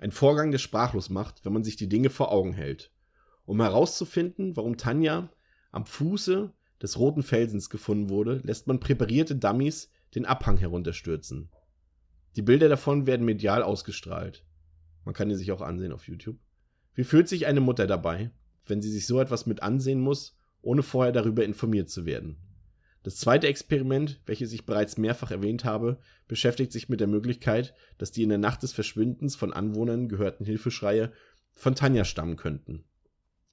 Ein 0.00 0.12
Vorgang, 0.12 0.50
der 0.50 0.58
sprachlos 0.58 1.10
macht, 1.10 1.44
wenn 1.44 1.52
man 1.52 1.64
sich 1.64 1.76
die 1.76 1.88
Dinge 1.88 2.10
vor 2.10 2.32
Augen 2.32 2.52
hält. 2.52 2.90
Um 3.44 3.60
herauszufinden, 3.60 4.56
warum 4.56 4.76
Tanja 4.76 5.30
am 5.72 5.84
Fuße 5.84 6.52
des 6.82 6.98
roten 6.98 7.22
Felsens 7.22 7.68
gefunden 7.68 8.08
wurde, 8.08 8.40
lässt 8.44 8.66
man 8.66 8.80
präparierte 8.80 9.36
Dummies 9.36 9.90
den 10.14 10.24
Abhang 10.24 10.56
herunterstürzen. 10.56 11.50
Die 12.36 12.42
Bilder 12.42 12.68
davon 12.68 13.06
werden 13.06 13.26
medial 13.26 13.62
ausgestrahlt. 13.62 14.44
Man 15.04 15.14
kann 15.14 15.28
die 15.28 15.34
sich 15.34 15.52
auch 15.52 15.60
ansehen 15.60 15.92
auf 15.92 16.06
YouTube. 16.06 16.38
Wie 16.94 17.04
fühlt 17.04 17.28
sich 17.28 17.46
eine 17.46 17.60
Mutter 17.60 17.86
dabei, 17.86 18.30
wenn 18.66 18.82
sie 18.82 18.90
sich 18.90 19.06
so 19.06 19.20
etwas 19.20 19.46
mit 19.46 19.62
ansehen 19.62 20.00
muss, 20.00 20.36
ohne 20.62 20.82
vorher 20.82 21.12
darüber 21.12 21.44
informiert 21.44 21.90
zu 21.90 22.06
werden? 22.06 22.36
Das 23.02 23.16
zweite 23.16 23.46
Experiment, 23.46 24.20
welches 24.26 24.52
ich 24.52 24.66
bereits 24.66 24.98
mehrfach 24.98 25.30
erwähnt 25.30 25.64
habe, 25.64 25.98
beschäftigt 26.28 26.70
sich 26.70 26.88
mit 26.88 27.00
der 27.00 27.06
Möglichkeit, 27.06 27.74
dass 27.96 28.12
die 28.12 28.22
in 28.22 28.28
der 28.28 28.38
Nacht 28.38 28.62
des 28.62 28.72
Verschwindens 28.72 29.36
von 29.36 29.52
Anwohnern 29.52 30.08
gehörten 30.08 30.44
Hilfeschreie 30.44 31.12
von 31.52 31.74
Tanja 31.74 32.04
stammen 32.04 32.36
könnten. 32.36 32.84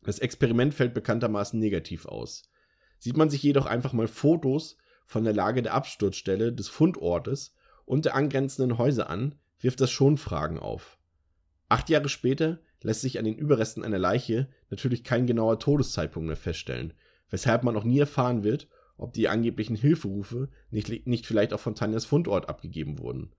Das 0.03 0.19
Experiment 0.19 0.73
fällt 0.73 0.93
bekanntermaßen 0.93 1.59
negativ 1.59 2.05
aus. 2.05 2.49
Sieht 2.99 3.17
man 3.17 3.29
sich 3.29 3.41
jedoch 3.43 3.65
einfach 3.65 3.93
mal 3.93 4.07
Fotos 4.07 4.77
von 5.05 5.23
der 5.23 5.33
Lage 5.33 5.61
der 5.61 5.73
Absturzstelle, 5.73 6.51
des 6.51 6.67
Fundortes 6.67 7.53
und 7.85 8.05
der 8.05 8.15
angrenzenden 8.15 8.77
Häuser 8.77 9.09
an, 9.09 9.35
wirft 9.59 9.79
das 9.79 9.91
schon 9.91 10.17
Fragen 10.17 10.59
auf. 10.59 10.97
Acht 11.69 11.89
Jahre 11.89 12.09
später 12.09 12.59
lässt 12.81 13.01
sich 13.01 13.17
an 13.17 13.25
den 13.25 13.37
Überresten 13.37 13.83
einer 13.83 13.97
Leiche 13.97 14.49
natürlich 14.69 15.03
kein 15.03 15.25
genauer 15.25 15.59
Todeszeitpunkt 15.59 16.27
mehr 16.27 16.35
feststellen, 16.35 16.93
weshalb 17.29 17.63
man 17.63 17.75
auch 17.75 17.83
nie 17.83 17.99
erfahren 17.99 18.43
wird, 18.43 18.67
ob 18.97 19.13
die 19.13 19.29
angeblichen 19.29 19.75
Hilferufe 19.75 20.49
nicht, 20.69 21.07
nicht 21.07 21.25
vielleicht 21.25 21.53
auch 21.53 21.59
von 21.59 21.75
Tanjas 21.75 22.05
Fundort 22.05 22.49
abgegeben 22.49 22.99
wurden. 22.99 23.31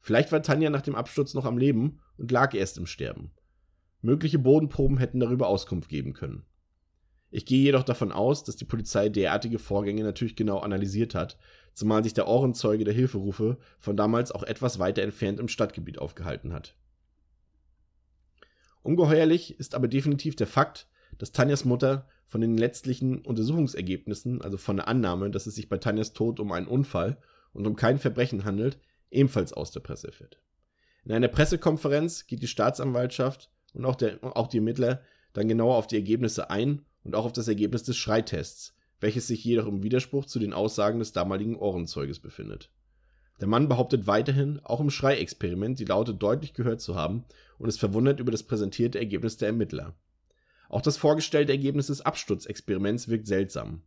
Vielleicht 0.00 0.30
war 0.32 0.42
Tanja 0.42 0.70
nach 0.70 0.82
dem 0.82 0.94
Absturz 0.94 1.34
noch 1.34 1.44
am 1.44 1.58
Leben 1.58 2.00
und 2.16 2.30
lag 2.30 2.54
erst 2.54 2.78
im 2.78 2.86
Sterben. 2.86 3.32
Mögliche 4.00 4.38
Bodenproben 4.38 4.98
hätten 4.98 5.20
darüber 5.20 5.48
Auskunft 5.48 5.88
geben 5.88 6.12
können. 6.12 6.44
Ich 7.30 7.44
gehe 7.44 7.62
jedoch 7.62 7.82
davon 7.82 8.12
aus, 8.12 8.44
dass 8.44 8.56
die 8.56 8.64
Polizei 8.64 9.08
derartige 9.08 9.58
Vorgänge 9.58 10.02
natürlich 10.02 10.36
genau 10.36 10.60
analysiert 10.60 11.14
hat, 11.14 11.36
zumal 11.74 12.02
sich 12.02 12.14
der 12.14 12.26
Ohrenzeuge 12.26 12.84
der 12.84 12.94
Hilferufe 12.94 13.58
von 13.78 13.96
damals 13.96 14.32
auch 14.32 14.42
etwas 14.42 14.78
weiter 14.78 15.02
entfernt 15.02 15.38
im 15.38 15.48
Stadtgebiet 15.48 15.98
aufgehalten 15.98 16.52
hat. 16.52 16.74
Ungeheuerlich 18.82 19.58
ist 19.58 19.74
aber 19.74 19.88
definitiv 19.88 20.36
der 20.36 20.46
Fakt, 20.46 20.88
dass 21.18 21.32
Tanjas 21.32 21.64
Mutter 21.64 22.08
von 22.28 22.40
den 22.40 22.56
letztlichen 22.56 23.22
Untersuchungsergebnissen, 23.22 24.42
also 24.42 24.58
von 24.58 24.76
der 24.76 24.86
Annahme, 24.86 25.30
dass 25.30 25.46
es 25.46 25.54
sich 25.54 25.68
bei 25.68 25.78
Tanjas 25.78 26.12
Tod 26.12 26.38
um 26.38 26.52
einen 26.52 26.68
Unfall 26.68 27.18
und 27.52 27.66
um 27.66 27.74
kein 27.74 27.98
Verbrechen 27.98 28.44
handelt, 28.44 28.78
ebenfalls 29.10 29.52
aus 29.52 29.70
der 29.70 29.80
Presse 29.80 30.12
führt. 30.12 30.40
In 31.04 31.12
einer 31.12 31.28
Pressekonferenz 31.28 32.26
geht 32.26 32.42
die 32.42 32.48
Staatsanwaltschaft 32.48 33.50
und 33.72 33.86
auch, 33.86 33.96
der, 33.96 34.18
auch 34.22 34.46
die 34.46 34.58
Ermittler 34.58 35.00
dann 35.32 35.48
genauer 35.48 35.76
auf 35.76 35.86
die 35.86 35.96
Ergebnisse 35.96 36.50
ein 36.50 36.84
und 37.02 37.14
auch 37.14 37.24
auf 37.24 37.32
das 37.32 37.48
Ergebnis 37.48 37.82
des 37.82 37.96
Schreitests, 37.96 38.74
welches 39.00 39.26
sich 39.26 39.42
jedoch 39.42 39.66
im 39.66 39.82
Widerspruch 39.82 40.26
zu 40.26 40.38
den 40.38 40.52
Aussagen 40.52 40.98
des 40.98 41.12
damaligen 41.12 41.56
Ohrenzeuges 41.56 42.20
befindet. 42.20 42.70
Der 43.40 43.48
Mann 43.48 43.68
behauptet 43.68 44.06
weiterhin, 44.06 44.60
auch 44.64 44.80
im 44.80 44.90
Schreiexperiment 44.90 45.78
die 45.78 45.84
Laute 45.84 46.12
deutlich 46.12 46.54
gehört 46.54 46.80
zu 46.80 46.96
haben 46.96 47.24
und 47.56 47.68
ist 47.68 47.78
verwundert 47.78 48.20
über 48.20 48.32
das 48.32 48.42
präsentierte 48.42 48.98
Ergebnis 48.98 49.36
der 49.36 49.48
Ermittler. 49.48 49.94
Auch 50.68 50.82
das 50.82 50.96
vorgestellte 50.96 51.52
Ergebnis 51.52 51.86
des 51.86 52.02
Absturzexperiments 52.02 53.08
wirkt 53.08 53.26
seltsam. 53.26 53.82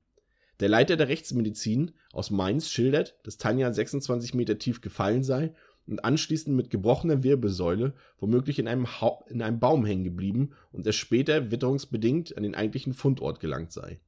Der 0.59 0.69
Leiter 0.69 0.95
der 0.95 1.07
Rechtsmedizin 1.07 1.91
aus 2.13 2.29
Mainz 2.29 2.69
schildert, 2.69 3.17
dass 3.23 3.37
Tanja 3.37 3.71
26 3.71 4.33
Meter 4.33 4.57
tief 4.57 4.81
gefallen 4.81 5.23
sei 5.23 5.53
und 5.87 6.05
anschließend 6.05 6.55
mit 6.55 6.69
gebrochener 6.69 7.23
Wirbelsäule 7.23 7.93
womöglich 8.19 8.59
in 8.59 8.67
einem, 8.67 8.87
in 9.27 9.41
einem 9.41 9.59
Baum 9.59 9.85
hängen 9.85 10.03
geblieben 10.03 10.51
und 10.71 10.85
er 10.85 10.93
später 10.93 11.51
witterungsbedingt 11.51 12.37
an 12.37 12.43
den 12.43 12.55
eigentlichen 12.55 12.93
Fundort 12.93 13.39
gelangt 13.39 13.71
sei. 13.71 13.99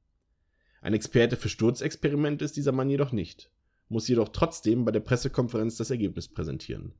Ein 0.80 0.94
Experte 0.94 1.36
für 1.36 1.48
Sturzexperimente 1.48 2.44
ist 2.44 2.56
dieser 2.56 2.72
Mann 2.72 2.90
jedoch 2.90 3.10
nicht, 3.10 3.50
muss 3.88 4.06
jedoch 4.06 4.28
trotzdem 4.28 4.84
bei 4.84 4.92
der 4.92 5.00
Pressekonferenz 5.00 5.76
das 5.76 5.90
Ergebnis 5.90 6.28
präsentieren. 6.28 6.94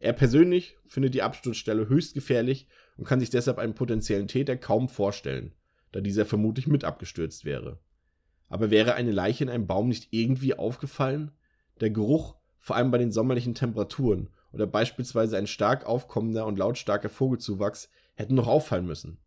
Er 0.00 0.14
persönlich 0.14 0.76
findet 0.86 1.14
die 1.14 1.22
Absturzstelle 1.22 1.88
höchst 1.88 2.14
gefährlich 2.14 2.66
und 2.96 3.04
kann 3.04 3.20
sich 3.20 3.30
deshalb 3.30 3.58
einen 3.58 3.74
potenziellen 3.74 4.28
Täter 4.28 4.56
kaum 4.56 4.88
vorstellen, 4.88 5.52
da 5.92 6.00
dieser 6.00 6.24
vermutlich 6.24 6.66
mit 6.66 6.84
abgestürzt 6.84 7.44
wäre. 7.44 7.78
Aber 8.48 8.70
wäre 8.70 8.94
eine 8.94 9.12
Leiche 9.12 9.44
in 9.44 9.50
einem 9.50 9.66
Baum 9.66 9.88
nicht 9.88 10.08
irgendwie 10.10 10.54
aufgefallen? 10.54 11.30
Der 11.80 11.90
Geruch 11.90 12.36
vor 12.58 12.76
allem 12.76 12.90
bei 12.90 12.98
den 12.98 13.12
sommerlichen 13.12 13.54
Temperaturen 13.54 14.30
oder 14.52 14.66
beispielsweise 14.66 15.36
ein 15.36 15.46
stark 15.46 15.86
aufkommender 15.86 16.46
und 16.46 16.58
lautstarker 16.58 17.08
Vogelzuwachs 17.08 17.88
hätten 18.14 18.34
noch 18.34 18.48
auffallen 18.48 18.86
müssen. 18.86 19.18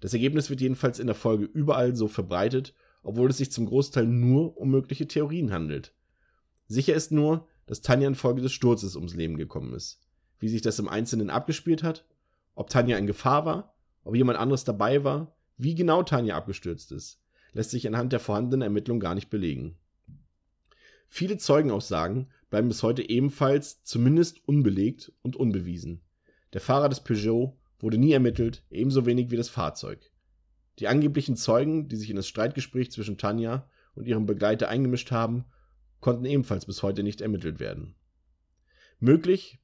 Das 0.00 0.12
Ergebnis 0.12 0.50
wird 0.50 0.60
jedenfalls 0.60 0.98
in 0.98 1.06
der 1.06 1.16
Folge 1.16 1.44
überall 1.44 1.94
so 1.94 2.08
verbreitet, 2.08 2.74
obwohl 3.02 3.30
es 3.30 3.38
sich 3.38 3.52
zum 3.52 3.66
Großteil 3.66 4.06
nur 4.06 4.56
um 4.56 4.70
mögliche 4.70 5.06
Theorien 5.06 5.52
handelt. 5.52 5.94
Sicher 6.66 6.94
ist 6.94 7.12
nur, 7.12 7.48
dass 7.66 7.80
Tanja 7.80 8.08
infolge 8.08 8.42
des 8.42 8.52
Sturzes 8.52 8.96
ums 8.96 9.14
Leben 9.14 9.36
gekommen 9.36 9.74
ist. 9.74 10.00
Wie 10.38 10.48
sich 10.48 10.62
das 10.62 10.78
im 10.78 10.88
Einzelnen 10.88 11.30
abgespielt 11.30 11.82
hat, 11.82 12.06
ob 12.54 12.70
Tanja 12.70 12.96
in 12.96 13.06
Gefahr 13.06 13.44
war, 13.44 13.74
ob 14.04 14.16
jemand 14.16 14.38
anderes 14.38 14.64
dabei 14.64 15.04
war, 15.04 15.36
wie 15.56 15.74
genau 15.74 16.02
Tanja 16.02 16.36
abgestürzt 16.36 16.92
ist, 16.92 17.20
lässt 17.52 17.70
sich 17.70 17.86
anhand 17.86 18.12
der 18.12 18.20
vorhandenen 18.20 18.62
Ermittlungen 18.62 19.00
gar 19.00 19.14
nicht 19.14 19.30
belegen. 19.30 19.76
Viele 21.06 21.36
Zeugenaussagen 21.38 22.30
bleiben 22.50 22.68
bis 22.68 22.82
heute 22.82 23.08
ebenfalls 23.08 23.82
zumindest 23.82 24.46
unbelegt 24.46 25.12
und 25.22 25.36
unbewiesen. 25.36 26.02
Der 26.52 26.60
Fahrer 26.60 26.88
des 26.88 27.00
Peugeot 27.00 27.58
wurde 27.78 27.98
nie 27.98 28.12
ermittelt, 28.12 28.62
ebenso 28.70 29.06
wenig 29.06 29.30
wie 29.30 29.36
das 29.36 29.48
Fahrzeug. 29.48 30.10
Die 30.78 30.88
angeblichen 30.88 31.36
Zeugen, 31.36 31.88
die 31.88 31.96
sich 31.96 32.10
in 32.10 32.16
das 32.16 32.28
Streitgespräch 32.28 32.90
zwischen 32.90 33.18
Tanja 33.18 33.68
und 33.94 34.06
ihrem 34.06 34.26
Begleiter 34.26 34.68
eingemischt 34.68 35.10
haben, 35.10 35.44
konnten 36.00 36.24
ebenfalls 36.24 36.66
bis 36.66 36.82
heute 36.82 37.02
nicht 37.02 37.20
ermittelt 37.20 37.60
werden. 37.60 37.94
Möglich, 38.98 39.58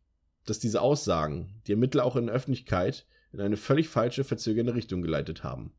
dass 0.44 0.58
diese 0.58 0.80
Aussagen 0.80 1.60
die 1.66 1.72
Ermittler 1.72 2.04
auch 2.04 2.16
in 2.16 2.26
der 2.26 2.34
Öffentlichkeit 2.34 3.06
in 3.32 3.40
eine 3.40 3.56
völlig 3.56 3.88
falsche, 3.88 4.24
verzögernde 4.24 4.74
Richtung 4.74 5.02
geleitet 5.02 5.44
haben. 5.44 5.72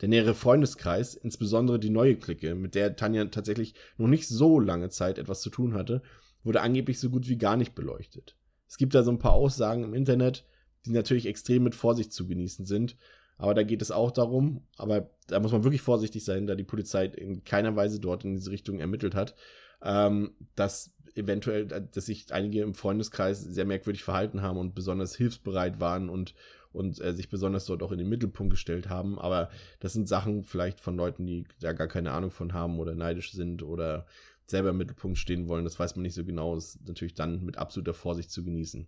Der 0.00 0.08
nähere 0.08 0.34
Freundeskreis, 0.34 1.14
insbesondere 1.14 1.78
die 1.78 1.90
neue 1.90 2.16
Clique, 2.16 2.54
mit 2.54 2.74
der 2.74 2.96
Tanja 2.96 3.24
tatsächlich 3.26 3.74
noch 3.96 4.08
nicht 4.08 4.28
so 4.28 4.60
lange 4.60 4.90
Zeit 4.90 5.18
etwas 5.18 5.40
zu 5.40 5.50
tun 5.50 5.74
hatte, 5.74 6.02
wurde 6.42 6.60
angeblich 6.60 7.00
so 7.00 7.10
gut 7.10 7.28
wie 7.28 7.38
gar 7.38 7.56
nicht 7.56 7.74
beleuchtet. 7.74 8.36
Es 8.68 8.76
gibt 8.76 8.94
da 8.94 9.02
so 9.02 9.10
ein 9.10 9.18
paar 9.18 9.32
Aussagen 9.32 9.84
im 9.84 9.94
Internet, 9.94 10.44
die 10.84 10.90
natürlich 10.90 11.26
extrem 11.26 11.62
mit 11.62 11.74
Vorsicht 11.74 12.12
zu 12.12 12.26
genießen 12.26 12.66
sind. 12.66 12.96
Aber 13.38 13.54
da 13.54 13.62
geht 13.62 13.82
es 13.82 13.90
auch 13.90 14.10
darum, 14.10 14.62
aber 14.76 15.10
da 15.26 15.40
muss 15.40 15.52
man 15.52 15.64
wirklich 15.64 15.82
vorsichtig 15.82 16.24
sein, 16.24 16.46
da 16.46 16.54
die 16.54 16.64
Polizei 16.64 17.06
in 17.06 17.44
keiner 17.44 17.76
Weise 17.76 18.00
dort 18.00 18.24
in 18.24 18.34
diese 18.34 18.50
Richtung 18.50 18.80
ermittelt 18.80 19.14
hat, 19.14 19.34
ähm, 19.82 20.32
dass 20.54 20.94
eventuell, 21.14 21.66
dass 21.66 22.06
sich 22.06 22.32
einige 22.32 22.62
im 22.62 22.74
Freundeskreis 22.74 23.40
sehr 23.40 23.64
merkwürdig 23.64 24.04
verhalten 24.04 24.42
haben 24.42 24.58
und 24.58 24.74
besonders 24.74 25.16
hilfsbereit 25.16 25.80
waren 25.80 26.08
und, 26.10 26.34
und 26.72 27.00
äh, 27.00 27.14
sich 27.14 27.30
besonders 27.30 27.64
dort 27.64 27.82
auch 27.82 27.92
in 27.92 27.98
den 27.98 28.08
Mittelpunkt 28.08 28.50
gestellt 28.50 28.88
haben. 28.88 29.18
Aber 29.18 29.48
das 29.80 29.94
sind 29.94 30.08
Sachen 30.08 30.44
vielleicht 30.44 30.80
von 30.80 30.96
Leuten, 30.96 31.26
die 31.26 31.44
da 31.60 31.72
gar 31.72 31.88
keine 31.88 32.12
Ahnung 32.12 32.30
von 32.30 32.52
haben 32.52 32.78
oder 32.78 32.94
neidisch 32.94 33.32
sind 33.32 33.62
oder 33.62 34.06
selber 34.46 34.70
im 34.70 34.76
Mittelpunkt 34.76 35.18
stehen 35.18 35.48
wollen. 35.48 35.64
Das 35.64 35.78
weiß 35.78 35.96
man 35.96 36.02
nicht 36.02 36.14
so 36.14 36.24
genau. 36.24 36.54
Das 36.54 36.76
ist 36.76 36.86
natürlich 36.86 37.14
dann 37.14 37.42
mit 37.44 37.56
absoluter 37.56 37.94
Vorsicht 37.94 38.30
zu 38.30 38.44
genießen. 38.44 38.86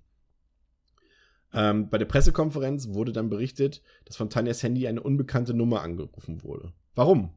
Ähm, 1.55 1.89
bei 1.89 1.97
der 1.97 2.05
Pressekonferenz 2.05 2.89
wurde 2.89 3.13
dann 3.13 3.31
berichtet, 3.31 3.83
dass 4.05 4.17
von 4.17 4.29
Tanjas 4.29 4.63
Handy 4.63 4.87
eine 4.87 5.03
unbekannte 5.03 5.55
Nummer 5.55 5.81
angerufen 5.81 6.43
wurde. 6.43 6.75
Warum? 6.95 7.35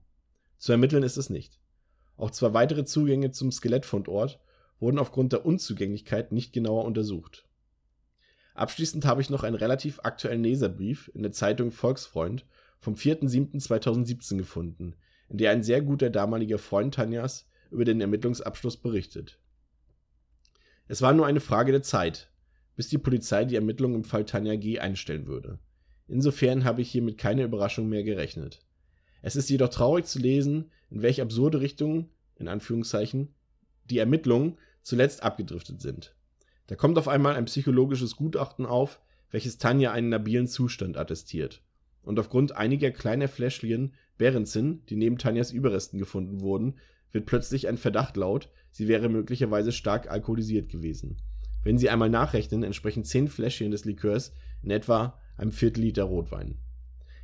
Zu 0.58 0.74
ermitteln 0.74 1.04
ist 1.04 1.18
es 1.18 1.30
nicht. 1.30 1.61
Auch 2.22 2.30
zwei 2.30 2.54
weitere 2.54 2.86
Zugänge 2.86 3.32
zum 3.32 3.52
Skelettfundort 3.52 4.40
wurden 4.80 5.00
aufgrund 5.00 5.34
der 5.34 5.44
Unzugänglichkeit 5.44 6.32
nicht 6.32 6.54
genauer 6.54 6.86
untersucht. 6.86 7.48
Abschließend 8.54 9.06
habe 9.06 9.22
ich 9.22 9.32
noch 9.32 9.42
einen 9.42 9.56
relativ 9.56 10.02
aktuellen 10.04 10.44
Leserbrief 10.44 11.10
in 11.16 11.24
der 11.24 11.32
Zeitung 11.32 11.72
Volksfreund 11.72 12.46
vom 12.78 12.94
4.7.2017 12.94 14.38
gefunden, 14.38 14.94
in 15.30 15.40
der 15.40 15.50
ein 15.50 15.64
sehr 15.64 15.82
guter 15.82 16.12
damaliger 16.12 16.60
Freund 16.60 16.94
Tanjas 16.94 17.48
über 17.72 17.86
den 17.86 18.00
Ermittlungsabschluss 18.00 18.78
berichtet. 18.78 19.40
Es 20.88 21.02
war 21.02 21.14
nur 21.14 21.26
eine 21.26 21.40
Frage 21.40 21.72
der 21.72 21.82
Zeit, 21.82 22.30
bis 22.76 22.88
die 22.88 23.00
Polizei 23.00 23.46
die 23.46 23.56
Ermittlungen 23.56 23.96
im 23.96 24.04
Fall 24.04 24.26
Tanja 24.26 24.58
G. 24.58 24.78
einstellen 24.78 25.26
würde. 25.26 25.58
Insofern 26.08 26.66
habe 26.66 26.84
ich 26.84 26.92
hier 26.92 27.02
mit 27.02 27.18
keiner 27.18 27.46
Überraschung 27.46 27.90
mehr 27.90 28.04
gerechnet. 28.04 28.60
Es 29.22 29.36
ist 29.36 29.50
jedoch 29.50 29.70
traurig 29.70 30.06
zu 30.06 30.20
lesen, 30.20 30.72
in 30.90 31.02
welche 31.02 31.22
absurde 31.22 31.62
Richtung, 31.62 32.10
in 32.36 32.48
Anführungszeichen, 32.48 33.30
die 33.90 34.00
Ermittlungen 34.00 34.58
zuletzt 34.82 35.24
abgedriftet 35.24 35.82
sind. 35.82 36.16
Da 36.68 36.76
kommt 36.76 36.98
auf 36.98 37.08
einmal 37.08 37.36
ein 37.36 37.46
psychologisches 37.46 38.16
Gutachten 38.16 38.66
auf, 38.66 39.00
welches 39.30 39.58
Tanja 39.58 39.92
einen 39.92 40.10
labilen 40.10 40.48
Zustand 40.48 40.98
attestiert. 40.98 41.62
Und 42.04 42.20
aufgrund 42.20 42.54
einiger 42.54 42.92
kleiner 42.92 43.28
Fläschchen 43.28 43.94
Berenzin, 44.18 44.84
die 44.88 44.96
neben 44.96 45.18
Tanjas 45.18 45.52
Überresten 45.52 46.00
gefunden 46.00 46.42
wurden, 46.42 46.76
wird 47.12 47.26
plötzlich 47.26 47.68
ein 47.68 47.78
Verdacht 47.78 48.18
laut, 48.18 48.50
sie 48.72 48.88
wäre 48.88 49.10
möglicherweise 49.10 49.72
stark 49.72 50.10
alkoholisiert 50.10 50.70
gewesen. 50.70 51.18
Wenn 51.64 51.78
Sie 51.78 51.90
einmal 51.90 52.10
nachrechnen, 52.10 52.64
entsprechen 52.64 53.04
10 53.04 53.28
Fläschchen 53.28 53.72
des 53.72 53.86
Likörs 53.86 54.34
in 54.64 54.72
etwa 54.72 55.20
einem 55.38 55.52
Viertel 55.52 55.82
Liter 55.82 56.04
Rotwein. 56.04 56.58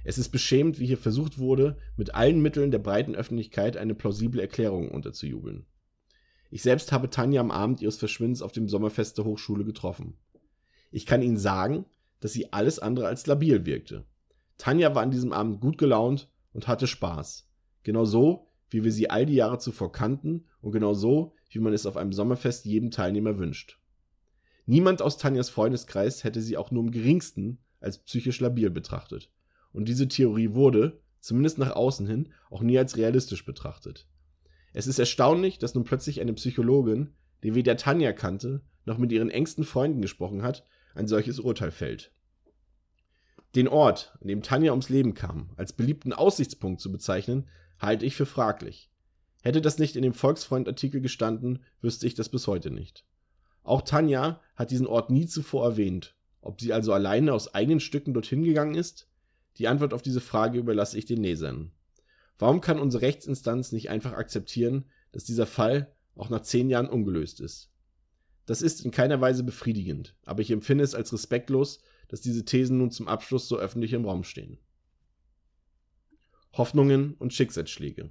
Es 0.07 0.17
ist 0.17 0.29
beschämend, 0.29 0.79
wie 0.79 0.85
hier 0.85 0.97
versucht 0.97 1.37
wurde, 1.37 1.75
mit 1.97 2.15
allen 2.15 2.41
Mitteln 2.41 2.71
der 2.71 2.79
breiten 2.79 3.13
Öffentlichkeit 3.13 3.75
eine 3.75 3.93
plausible 3.93 4.39
Erklärung 4.39 4.89
unterzujubeln. 4.89 5.65
Ich 6.49 6.61
selbst 6.61 6.93
habe 6.93 7.09
Tanja 7.09 7.41
am 7.41 7.51
Abend 7.51 7.81
ihres 7.81 7.97
Verschwindens 7.97 8.41
auf 8.41 8.53
dem 8.53 8.69
Sommerfest 8.69 9.17
der 9.17 9.25
Hochschule 9.25 9.65
getroffen. 9.65 10.15
Ich 10.91 11.05
kann 11.05 11.21
Ihnen 11.21 11.35
sagen, 11.35 11.83
dass 12.21 12.31
sie 12.31 12.53
alles 12.53 12.79
andere 12.79 13.07
als 13.07 13.27
labil 13.27 13.65
wirkte. 13.65 14.05
Tanja 14.57 14.95
war 14.95 15.03
an 15.03 15.11
diesem 15.11 15.33
Abend 15.33 15.59
gut 15.59 15.77
gelaunt 15.77 16.29
und 16.53 16.69
hatte 16.69 16.87
Spaß. 16.87 17.49
Genau 17.83 18.05
so, 18.05 18.47
wie 18.69 18.85
wir 18.85 18.93
sie 18.93 19.09
all 19.09 19.25
die 19.25 19.35
Jahre 19.35 19.59
zuvor 19.59 19.91
kannten 19.91 20.45
und 20.61 20.71
genau 20.71 20.93
so, 20.93 21.33
wie 21.49 21.59
man 21.59 21.73
es 21.73 21.85
auf 21.85 21.97
einem 21.97 22.13
Sommerfest 22.13 22.63
jedem 22.63 22.91
Teilnehmer 22.91 23.39
wünscht. 23.39 23.77
Niemand 24.65 25.01
aus 25.01 25.17
Tanjas 25.17 25.49
Freundeskreis 25.49 26.23
hätte 26.23 26.41
sie 26.41 26.55
auch 26.55 26.71
nur 26.71 26.83
im 26.83 26.91
geringsten 26.91 27.57
als 27.81 27.97
psychisch 27.97 28.39
labil 28.39 28.69
betrachtet. 28.69 29.31
Und 29.77 29.87
diese 29.87 30.07
Theorie 30.07 30.55
wurde, 30.55 30.99
zumindest 31.19 31.59
nach 31.59 31.75
außen 31.75 32.07
hin, 32.07 32.29
auch 32.49 32.63
nie 32.63 32.79
als 32.79 32.97
realistisch 32.97 33.45
betrachtet. 33.45 34.07
Es 34.73 34.87
ist 34.87 34.97
erstaunlich, 34.97 35.59
dass 35.59 35.75
nun 35.75 35.83
plötzlich 35.83 36.19
eine 36.19 36.33
Psychologin, 36.33 37.11
die 37.43 37.53
weder 37.53 37.77
Tanja 37.77 38.11
kannte, 38.11 38.63
noch 38.85 38.97
mit 38.97 39.11
ihren 39.11 39.29
engsten 39.29 39.63
Freunden 39.63 40.01
gesprochen 40.01 40.41
hat, 40.41 40.65
ein 40.95 41.07
solches 41.07 41.39
Urteil 41.39 41.69
fällt. 41.69 42.11
Den 43.53 43.67
Ort, 43.67 44.17
an 44.19 44.29
dem 44.29 44.41
Tanja 44.41 44.71
ums 44.71 44.89
Leben 44.89 45.13
kam, 45.13 45.51
als 45.57 45.73
beliebten 45.73 46.11
Aussichtspunkt 46.11 46.81
zu 46.81 46.91
bezeichnen, 46.91 47.47
halte 47.77 48.07
ich 48.07 48.15
für 48.15 48.25
fraglich. 48.25 48.89
Hätte 49.43 49.61
das 49.61 49.77
nicht 49.77 49.95
in 49.95 50.01
dem 50.01 50.13
Volksfreund-Artikel 50.13 51.01
gestanden, 51.01 51.63
wüsste 51.81 52.07
ich 52.07 52.15
das 52.15 52.29
bis 52.29 52.47
heute 52.47 52.71
nicht. 52.71 53.05
Auch 53.61 53.83
Tanja 53.83 54.41
hat 54.55 54.71
diesen 54.71 54.87
Ort 54.87 55.11
nie 55.11 55.27
zuvor 55.27 55.65
erwähnt. 55.65 56.15
Ob 56.41 56.61
sie 56.61 56.73
also 56.73 56.93
alleine 56.93 57.31
aus 57.31 57.53
eigenen 57.53 57.79
Stücken 57.79 58.15
dorthin 58.15 58.43
gegangen 58.43 58.73
ist? 58.73 59.06
Die 59.57 59.67
Antwort 59.67 59.93
auf 59.93 60.01
diese 60.01 60.21
Frage 60.21 60.59
überlasse 60.59 60.97
ich 60.97 61.05
den 61.05 61.21
Lesern. 61.21 61.71
Warum 62.37 62.61
kann 62.61 62.79
unsere 62.79 63.01
Rechtsinstanz 63.01 63.71
nicht 63.71 63.89
einfach 63.89 64.13
akzeptieren, 64.13 64.85
dass 65.11 65.23
dieser 65.23 65.47
Fall 65.47 65.95
auch 66.15 66.29
nach 66.29 66.41
zehn 66.41 66.69
Jahren 66.69 66.89
ungelöst 66.89 67.39
ist? 67.39 67.71
Das 68.45 68.61
ist 68.61 68.85
in 68.85 68.91
keiner 68.91 69.19
Weise 69.19 69.43
befriedigend, 69.43 70.15
aber 70.25 70.41
ich 70.41 70.51
empfinde 70.51 70.83
es 70.83 70.95
als 70.95 71.11
respektlos, 71.11 71.81
dass 72.07 72.21
diese 72.21 72.45
Thesen 72.45 72.77
nun 72.77 72.91
zum 72.91 73.07
Abschluss 73.07 73.47
so 73.47 73.57
öffentlich 73.57 73.93
im 73.93 74.05
Raum 74.05 74.23
stehen. 74.23 74.59
Hoffnungen 76.53 77.15
und 77.15 77.33
Schicksalsschläge. 77.33 78.09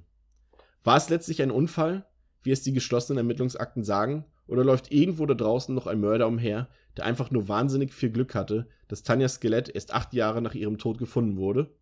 War 0.85 0.97
es 0.97 1.09
letztlich 1.09 1.43
ein 1.43 1.51
Unfall, 1.51 2.07
wie 2.43 2.51
es 2.51 2.63
die 2.63 2.73
geschlossenen 2.73 3.19
Ermittlungsakten 3.19 3.83
sagen, 3.83 4.27
oder 4.47 4.65
läuft 4.65 4.93
irgendwo 4.93 5.27
da 5.27 5.35
draußen 5.35 5.75
noch 5.75 5.87
ein 5.87 6.01
Mörder 6.01 6.27
umher, 6.27 6.69
der 6.97 7.05
einfach 7.05 7.31
nur 7.31 7.49
wahnsinnig 7.49 7.93
viel 7.93 8.11
Glück 8.11 8.35
hatte, 8.35 8.69
dass 8.89 9.03
Tanjas 9.03 9.35
Skelett 9.35 9.69
erst 9.69 9.93
acht 9.93 10.15
Jahre 10.15 10.41
nach 10.41 10.55
ihrem 10.55 10.79
Tod 10.79 10.99
gefunden 10.99 11.37
wurde? 11.37 11.75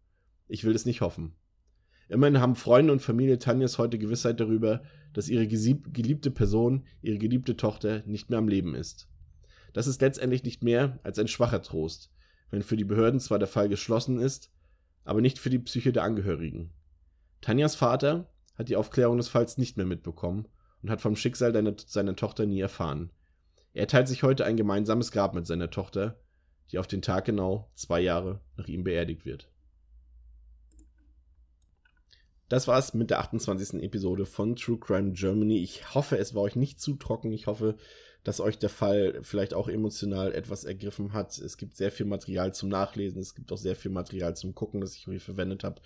Ich 0.49 0.65
will 0.65 0.75
es 0.75 0.87
nicht 0.87 1.01
hoffen. 1.01 1.35
Immerhin 2.09 2.41
haben 2.41 2.57
Freunde 2.57 2.93
und 2.93 3.01
Familie 3.01 3.39
Tanjas 3.39 3.79
heute 3.79 3.99
Gewissheit 3.99 4.41
darüber, 4.41 4.83
dass 5.13 5.29
ihre 5.29 5.47
geliebte 5.47 6.31
Person, 6.31 6.85
ihre 7.01 7.19
geliebte 7.19 7.57
Tochter, 7.57 8.03
nicht 8.07 8.31
mehr 8.31 8.39
am 8.39 8.49
Leben 8.49 8.75
ist. 8.75 9.09
Das 9.73 9.87
ist 9.87 10.01
letztendlich 10.01 10.45
nicht 10.45 10.63
mehr 10.63 10.99
als 11.03 11.19
ein 11.19 11.29
schwacher 11.29 11.63
Trost, 11.63 12.13
wenn 12.51 12.63
für 12.63 12.77
die 12.77 12.85
Behörden 12.85 13.21
zwar 13.21 13.39
der 13.39 13.49
Fall 13.49 13.69
geschlossen 13.69 14.19
ist, 14.19 14.53
aber 15.05 15.21
nicht 15.21 15.39
für 15.39 15.51
die 15.51 15.59
Psyche 15.59 15.93
der 15.93 16.05
Angehörigen. 16.05 16.73
Tanjas 17.41 17.75
Vater 17.75 18.31
hat 18.55 18.69
die 18.69 18.77
Aufklärung 18.77 19.17
des 19.17 19.29
Falls 19.29 19.59
nicht 19.59 19.77
mehr 19.77 19.87
mitbekommen 19.87 20.47
und 20.85 20.91
hat 20.91 21.01
vom 21.01 21.17
Schicksal 21.17 21.51
deiner, 21.51 21.75
seiner 21.87 22.15
Tochter 22.15 22.45
nie 22.45 22.61
erfahren. 22.61 23.11
Er 23.73 23.89
teilt 23.89 24.07
sich 24.07 24.23
heute 24.23 24.45
ein 24.45 24.59
gemeinsames 24.59 25.13
Grab 25.13 25.35
mit 25.35 25.47
seiner 25.47 25.71
Tochter, 25.71 26.21
die 26.71 26.79
auf 26.79 26.87
den 26.87 27.01
Tag 27.01 27.25
genau 27.25 27.71
zwei 27.75 28.03
Jahre 28.03 28.41
nach 28.59 28.69
ihm 28.69 28.85
beerdigt 28.85 29.25
wird. 29.25 29.49
Das 32.51 32.69
war's 32.69 32.93
mit 32.93 33.09
der 33.09 33.21
28. 33.21 33.83
Episode 33.83 34.27
von 34.27 34.57
True 34.57 34.79
Crime 34.79 35.13
Germany. 35.13 35.57
Ich 35.63 35.95
hoffe, 35.95 36.19
es 36.19 36.35
war 36.35 36.43
euch 36.43 36.55
nicht 36.55 36.79
zu 36.79 36.97
trocken. 36.97 37.33
Ich 37.33 37.47
hoffe, 37.47 37.77
dass 38.23 38.41
euch 38.41 38.59
der 38.59 38.69
Fall 38.69 39.21
vielleicht 39.23 39.55
auch 39.55 39.69
emotional 39.69 40.35
etwas 40.35 40.65
ergriffen 40.65 41.15
hat. 41.15 41.39
Es 41.39 41.57
gibt 41.57 41.77
sehr 41.77 41.93
viel 41.93 42.05
Material 42.05 42.53
zum 42.53 42.69
Nachlesen. 42.69 43.23
Es 43.23 43.35
gibt 43.35 43.51
auch 43.53 43.57
sehr 43.57 43.75
viel 43.75 43.91
Material 43.91 44.37
zum 44.37 44.55
Gucken, 44.55 44.83
das 44.83 44.95
ich 44.95 45.05
hier 45.05 45.19
verwendet 45.19 45.65
habe 45.65 45.81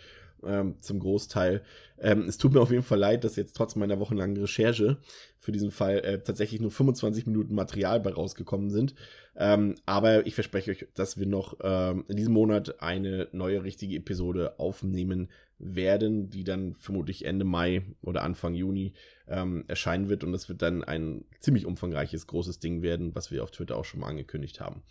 ähm, 0.47 0.77
zum 0.81 1.01
Großteil. 1.01 1.63
Ähm, 1.99 2.27
es 2.29 2.39
tut 2.39 2.53
mir 2.53 2.61
auf 2.61 2.71
jeden 2.71 2.83
Fall 2.83 2.99
leid, 2.99 3.25
dass 3.25 3.37
jetzt 3.37 3.57
trotz 3.57 3.77
meiner 3.77 3.99
wochenlangen 3.99 4.37
Recherche 4.37 4.99
für 5.39 5.53
diesen 5.53 5.71
Fall 5.71 5.99
äh, 5.99 6.23
tatsächlich 6.23 6.61
nur 6.61 6.71
25 6.71 7.27
Minuten 7.27 7.55
Material 7.55 8.01
bei 8.01 8.13
rausgekommen 8.13 8.71
sind. 8.71 8.95
Ähm, 9.37 9.77
aber 9.87 10.27
ich 10.27 10.35
verspreche 10.35 10.73
euch, 10.73 10.87
dass 10.95 11.19
wir 11.19 11.27
noch 11.27 11.57
ähm, 11.63 12.05
in 12.09 12.17
diesem 12.17 12.35
Monat 12.35 12.83
eine 12.83 13.29
neue 13.33 13.63
richtige 13.63 13.97
Episode 13.97 14.59
aufnehmen 14.59 15.29
werden, 15.59 16.31
die 16.31 16.45
dann 16.45 16.75
vermutlich 16.75 17.25
Ende 17.25 17.45
Mai 17.45 17.83
oder 18.01 18.23
Anfang 18.23 18.55
Juni 18.55 18.95
ähm, 19.27 19.65
erscheinen 19.69 20.09
wird. 20.09 20.25
Und 20.25 20.33
das 20.33 20.49
wird 20.49 20.63
dann 20.63 20.85
ein 20.85 21.25
ziemlich 21.41 21.67
umfangreiches, 21.67 22.27
großes 22.27 22.61
Ding 22.61 22.83
werden, 22.83 23.15
was 23.15 23.31
wir 23.31 23.43
auf 23.43 23.51
Twitter 23.51 23.77
auch 23.77 23.85
schon 23.85 24.01
mal 24.01 24.09
angekündigt 24.09 24.61
haben. 24.61 24.83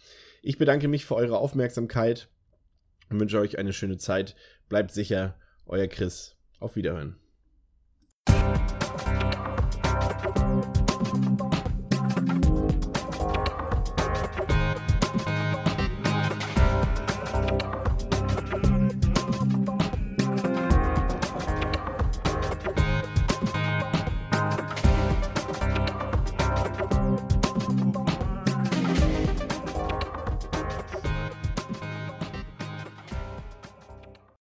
Ich 0.41 0.57
bedanke 0.57 0.87
mich 0.87 1.05
für 1.05 1.15
eure 1.15 1.37
Aufmerksamkeit 1.37 2.29
und 3.09 3.19
wünsche 3.19 3.39
euch 3.39 3.57
eine 3.57 3.73
schöne 3.73 3.97
Zeit. 3.97 4.35
Bleibt 4.69 4.91
sicher, 4.91 5.35
euer 5.65 5.87
Chris. 5.87 6.35
Auf 6.59 6.75
Wiederhören. 6.75 7.17